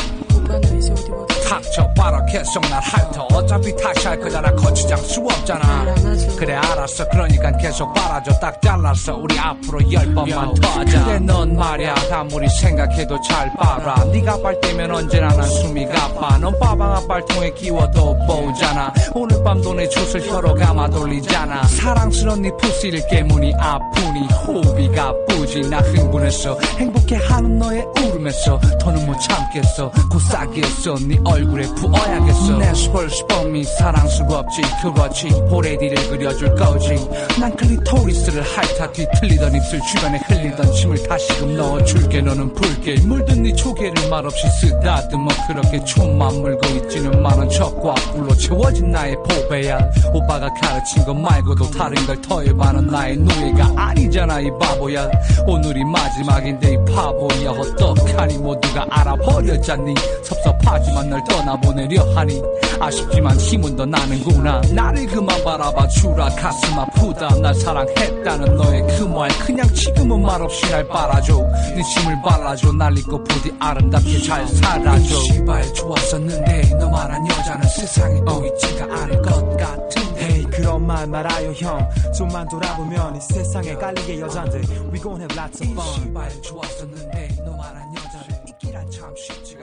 닥쳐봐라 1.48 2.26
계속 2.26 2.62
날 2.64 2.82
핥어 2.82 3.28
어차피 3.32 3.76
다시 3.76 4.08
할 4.08 4.20
거잖아. 4.20 4.52
거치장 4.56 4.98
수 5.00 5.22
없잖아. 5.22 5.94
그래 6.38 6.56
알았어. 6.56 7.08
그러니까 7.10 7.52
계속 7.58 7.94
빨아줘. 7.94 8.32
딱 8.40 8.62
잘라서 8.62 9.16
우리 9.16 9.38
앞으로 9.38 9.92
열 9.92 10.14
번만 10.14 10.54
더 10.56 10.68
하자. 10.70 11.06
그래 11.06 11.20
넌 11.20 11.56
말야. 11.56 11.96
아무리 12.12 12.48
생각해도 12.50 13.20
잘 13.22 13.52
봐라. 13.54 14.04
네가 14.06 14.42
빨 14.42 14.60
때면 14.62 14.92
언제나 14.92 15.28
난 15.28 15.44
숨이 15.44 15.86
가빠. 15.86 16.38
넌 16.38 16.58
빠방한 16.60 17.08
빨통에 17.08 17.52
끼워도 17.52 18.18
보잖아. 18.28 18.92
오늘 19.14 19.44
밤도 19.44 19.74
내 19.74 19.88
젖을 19.90 20.28
혀로 20.28 20.56
감아 20.56 20.90
돌리잖아. 20.90 21.64
사랑스러운 21.64 22.42
네 22.42 22.52
푸시를 22.58 23.06
깨무니 23.08 23.54
아프니 23.60 24.28
호흡이 24.48 24.90
가쁘지. 24.90 25.70
나 25.70 25.80
흥분했어. 25.80 26.58
행복해하는 26.78 27.60
너의 27.60 27.86
울음에서 28.00 28.60
더는 28.80 29.06
못 29.06 29.18
참겠어. 29.20 29.92
고 30.10 30.20
싸겠어. 30.36 30.96
네 31.08 31.18
얼굴에 31.24 31.64
부어야겠어. 31.76 32.58
내 32.58 32.74
스벌스범이 32.74 33.64
사랑스럽지. 33.64 34.62
그렇지. 34.82 35.30
포레디를 35.50 36.10
그려줄 36.10 36.56
거지. 36.56 36.96
난 37.40 37.56
클리토리스를 37.56 38.44
핥아 38.44 38.92
뒤틀리던 38.92 39.56
입술 39.56 39.80
주변에 39.82 40.20
흘리던 40.28 40.74
침을 40.74 41.02
다시금 41.08 41.56
넣어줄게. 41.56 42.22
너는 42.22 42.54
붉게 42.54 43.00
물든 43.06 43.44
네 43.44 43.54
초계를 43.54 44.10
말없이 44.10 44.46
쓰다듬어 44.60 45.28
그렇게 45.48 45.84
촌만 45.86 46.42
물고 46.42 46.68
있지는 46.68 47.22
많은 47.22 47.50
척과 47.50 47.94
불로 48.12 48.36
채워진 48.36 48.92
나의 48.92 49.16
보배야. 49.16 49.80
오빠가 50.14 50.50
가르친 50.62 51.06
것 51.06 51.14
말고도 51.14 51.72
다른 51.72 52.06
걸 52.06 52.22
더해봐는 52.22 52.88
나의 52.88 53.18
노예가 53.18 53.72
아니잖아 53.78 54.42
이 54.42 54.50
바보야. 54.60 55.10
오늘이 55.48 55.86
마지막인데 55.86 56.74
이 56.74 56.78
바보야. 56.94 57.52
어떡하니 57.52 58.38
모두가 58.40 58.86
알아버렸잖니 58.90 59.96
섭섭하지만 60.26 61.10
널 61.10 61.24
떠나보내려 61.26 62.04
하니 62.16 62.42
아쉽지만 62.80 63.38
힘은 63.38 63.76
더 63.76 63.86
나는구나. 63.86 64.62
나를 64.74 65.06
그만 65.08 65.44
바라봐 65.44 65.88
주라. 65.88 66.28
가슴 66.30 66.78
아프다. 66.80 67.30
날 67.40 67.54
사랑했다는 67.56 68.56
너의 68.56 68.82
그 68.98 69.06
말 69.06 69.30
그냥 69.46 69.66
지금은 69.74 70.22
말없이 70.22 70.70
날 70.70 70.86
빨아줘. 70.88 71.38
네 71.76 71.82
심을 71.84 72.22
발라줘. 72.22 72.72
날 72.74 72.98
잊고 72.98 73.24
부디 73.24 73.54
아름답게 73.60 74.20
잘 74.24 74.46
살아줘. 74.48 75.16
시발 75.22 75.74
좋았었는데 75.74 76.76
너 76.80 76.90
말한 76.90 77.26
여자는 77.30 77.68
세상에 77.70 78.20
또 78.26 78.46
있지가 78.46 78.84
않을 78.86 79.22
것 79.22 79.58
같은데 79.58 80.06
Hey 80.22 80.44
그런 80.50 80.86
말 80.86 81.08
말아요 81.08 81.52
형. 81.54 81.90
좀만 82.18 82.48
돌아보면 82.50 83.16
이 83.16 83.22
세상에 83.22 83.74
깔리게 83.76 84.20
여잔데 84.20 84.58
We 84.92 85.00
gon' 85.00 85.22
have 85.22 85.38
lots 85.38 85.62
of 85.62 85.72
fun. 85.72 85.94
시발 85.94 86.42
좋았었는데 86.42 87.36
너 87.46 87.52
말한 87.52 87.94
여자는 87.96 88.48
있기란 88.50 88.90
참 88.92 89.14
쉽지 89.16 89.55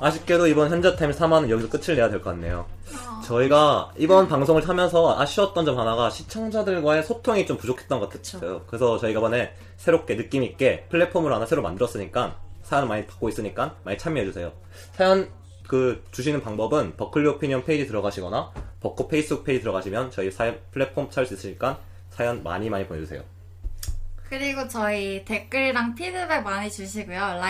아쉽게도 0.00 0.46
이번 0.48 0.70
현자템 0.70 1.10
3화는 1.10 1.48
여기서 1.50 1.68
끝을 1.70 1.96
내야 1.96 2.08
될 2.10 2.20
것 2.20 2.30
같네요. 2.30 2.66
저희가 3.24 3.92
이번 3.96 4.28
방송을 4.28 4.68
하면서 4.68 5.18
아쉬웠던 5.18 5.64
점 5.64 5.78
하나가 5.78 6.10
시청자들과의 6.10 7.02
소통이 7.02 7.46
좀 7.46 7.56
부족했던 7.56 7.98
것 8.00 8.08
같았어요. 8.10 8.62
그래서 8.66 8.98
저희가 8.98 9.18
이번에 9.20 9.54
새롭게 9.76 10.16
느낌 10.16 10.42
있게 10.42 10.86
플랫폼을 10.90 11.32
하나 11.32 11.46
새로 11.46 11.62
만들었으니까 11.62 12.36
사연 12.62 12.88
많이 12.88 13.06
받고 13.06 13.28
있으니까 13.28 13.76
많이 13.84 13.96
참여해주세요. 13.98 14.52
사연 14.92 15.30
그 15.66 16.04
주시는 16.12 16.42
방법은 16.42 16.96
버클리 16.96 17.26
오피니언 17.28 17.64
페이지 17.64 17.86
들어가시거나 17.86 18.52
버클리 18.80 19.08
페이스북 19.08 19.44
페이지 19.44 19.62
들어가시면 19.62 20.10
저희 20.12 20.30
사연 20.30 20.60
플랫폼 20.70 21.10
찾을 21.10 21.26
수 21.26 21.34
있으니까 21.34 21.80
사연 22.10 22.42
많이 22.44 22.70
많이 22.70 22.86
보내주세요. 22.86 23.22
그리고 24.28 24.68
저희 24.68 25.24
댓글이랑 25.24 25.94
피드백 25.94 26.42
많이 26.42 26.70
주시고요. 26.70 27.40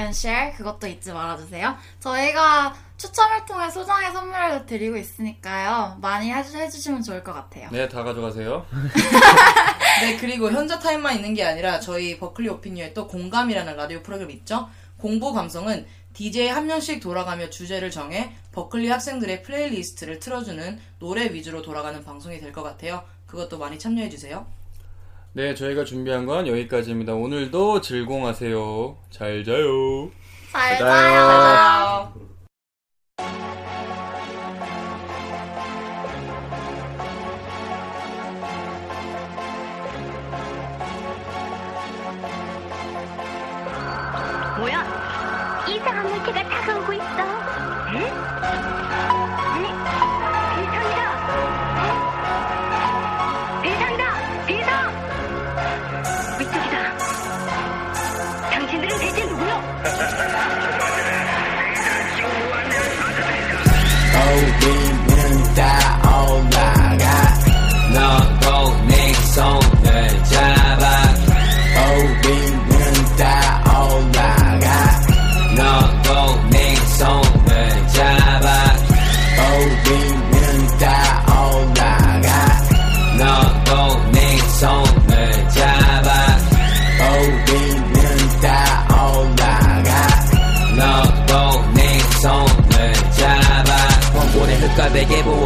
And 0.00 0.16
share 0.16 0.52
그것도 0.56 0.86
잊지 0.86 1.12
말아주세요. 1.12 1.76
저희가 2.00 2.74
추첨을 2.96 3.44
통해 3.46 3.70
소정의 3.70 4.12
선물을 4.12 4.66
드리고 4.66 4.96
있으니까요. 4.96 5.98
많이 6.00 6.32
해주, 6.32 6.56
해주시면 6.56 7.02
좋을 7.02 7.22
것 7.22 7.32
같아요. 7.32 7.68
네, 7.70 7.88
다 7.88 8.02
가져가세요. 8.02 8.66
네, 10.02 10.16
그리고 10.16 10.50
현자 10.50 10.78
타임만 10.78 11.16
있는 11.16 11.34
게 11.34 11.44
아니라 11.44 11.80
저희 11.80 12.18
버클리 12.18 12.48
오피니언에 12.48 12.94
또 12.94 13.06
공감이라는 13.06 13.76
라디오 13.76 14.02
프로그램 14.02 14.30
있죠? 14.32 14.68
공부 14.96 15.32
감성은 15.32 15.86
DJ 16.14 16.48
한 16.48 16.66
명씩 16.66 17.00
돌아가며 17.00 17.50
주제를 17.50 17.90
정해 17.92 18.32
버클리 18.52 18.88
학생들의 18.90 19.42
playlist를 19.42 20.18
틀어주는 20.18 20.80
노래 20.98 21.26
위주로 21.32 21.62
돌아가는 21.62 22.02
방송이 22.04 22.40
될 22.40 22.52
것 22.52 22.62
같아요. 22.64 23.04
그것도 23.26 23.58
많이 23.58 23.78
참여해주세요. 23.78 24.44
네, 25.32 25.54
저희가 25.54 25.84
준비한 25.84 26.26
건 26.26 26.46
여기까지입니다. 26.46 27.14
오늘도 27.14 27.80
즐공하세요. 27.80 28.96
잘 29.10 29.44
자요. 29.44 30.10
잘 30.50 30.78
자요. 30.78 30.88
자요. 30.88 32.12
뭐야? 32.14 32.27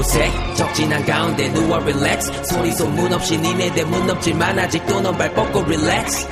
흙가백의 0.02 0.32
보호색 0.32 0.56
적진한 0.56 1.04
가운데 1.06 1.48
누워 1.52 1.78
릴렉스 1.78 2.44
소리 2.44 2.72
소문 2.72 3.12
없이 3.12 3.36
니네들 3.38 3.86
문 3.86 4.06
넘지만 4.06 4.58
아직도 4.58 5.00
넌 5.00 5.16
발 5.16 5.32
뻗고 5.32 5.62
릴렉스 5.62 6.28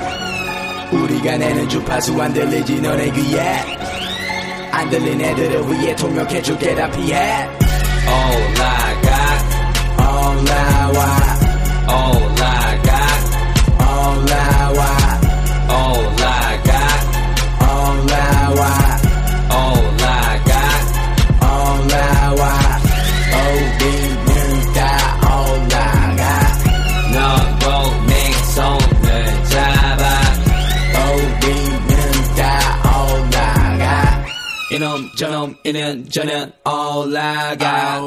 우리가 0.91 1.37
내는 1.37 1.69
주파수 1.69 2.21
안 2.21 2.33
들리지 2.33 2.81
너네 2.81 3.09
귀에. 3.11 3.39
안 4.71 4.89
들린 4.89 5.21
애들을 5.21 5.71
위해 5.71 5.95
통역해줄게 5.95 6.75
다 6.75 6.91
피해. 6.91 7.47
올라가. 8.07 9.17
올라와. 9.97 11.39
올라 11.87 12.60
저놈 35.21 35.55
이는 35.63 36.09
저는 36.09 36.51
올라가 36.65 38.03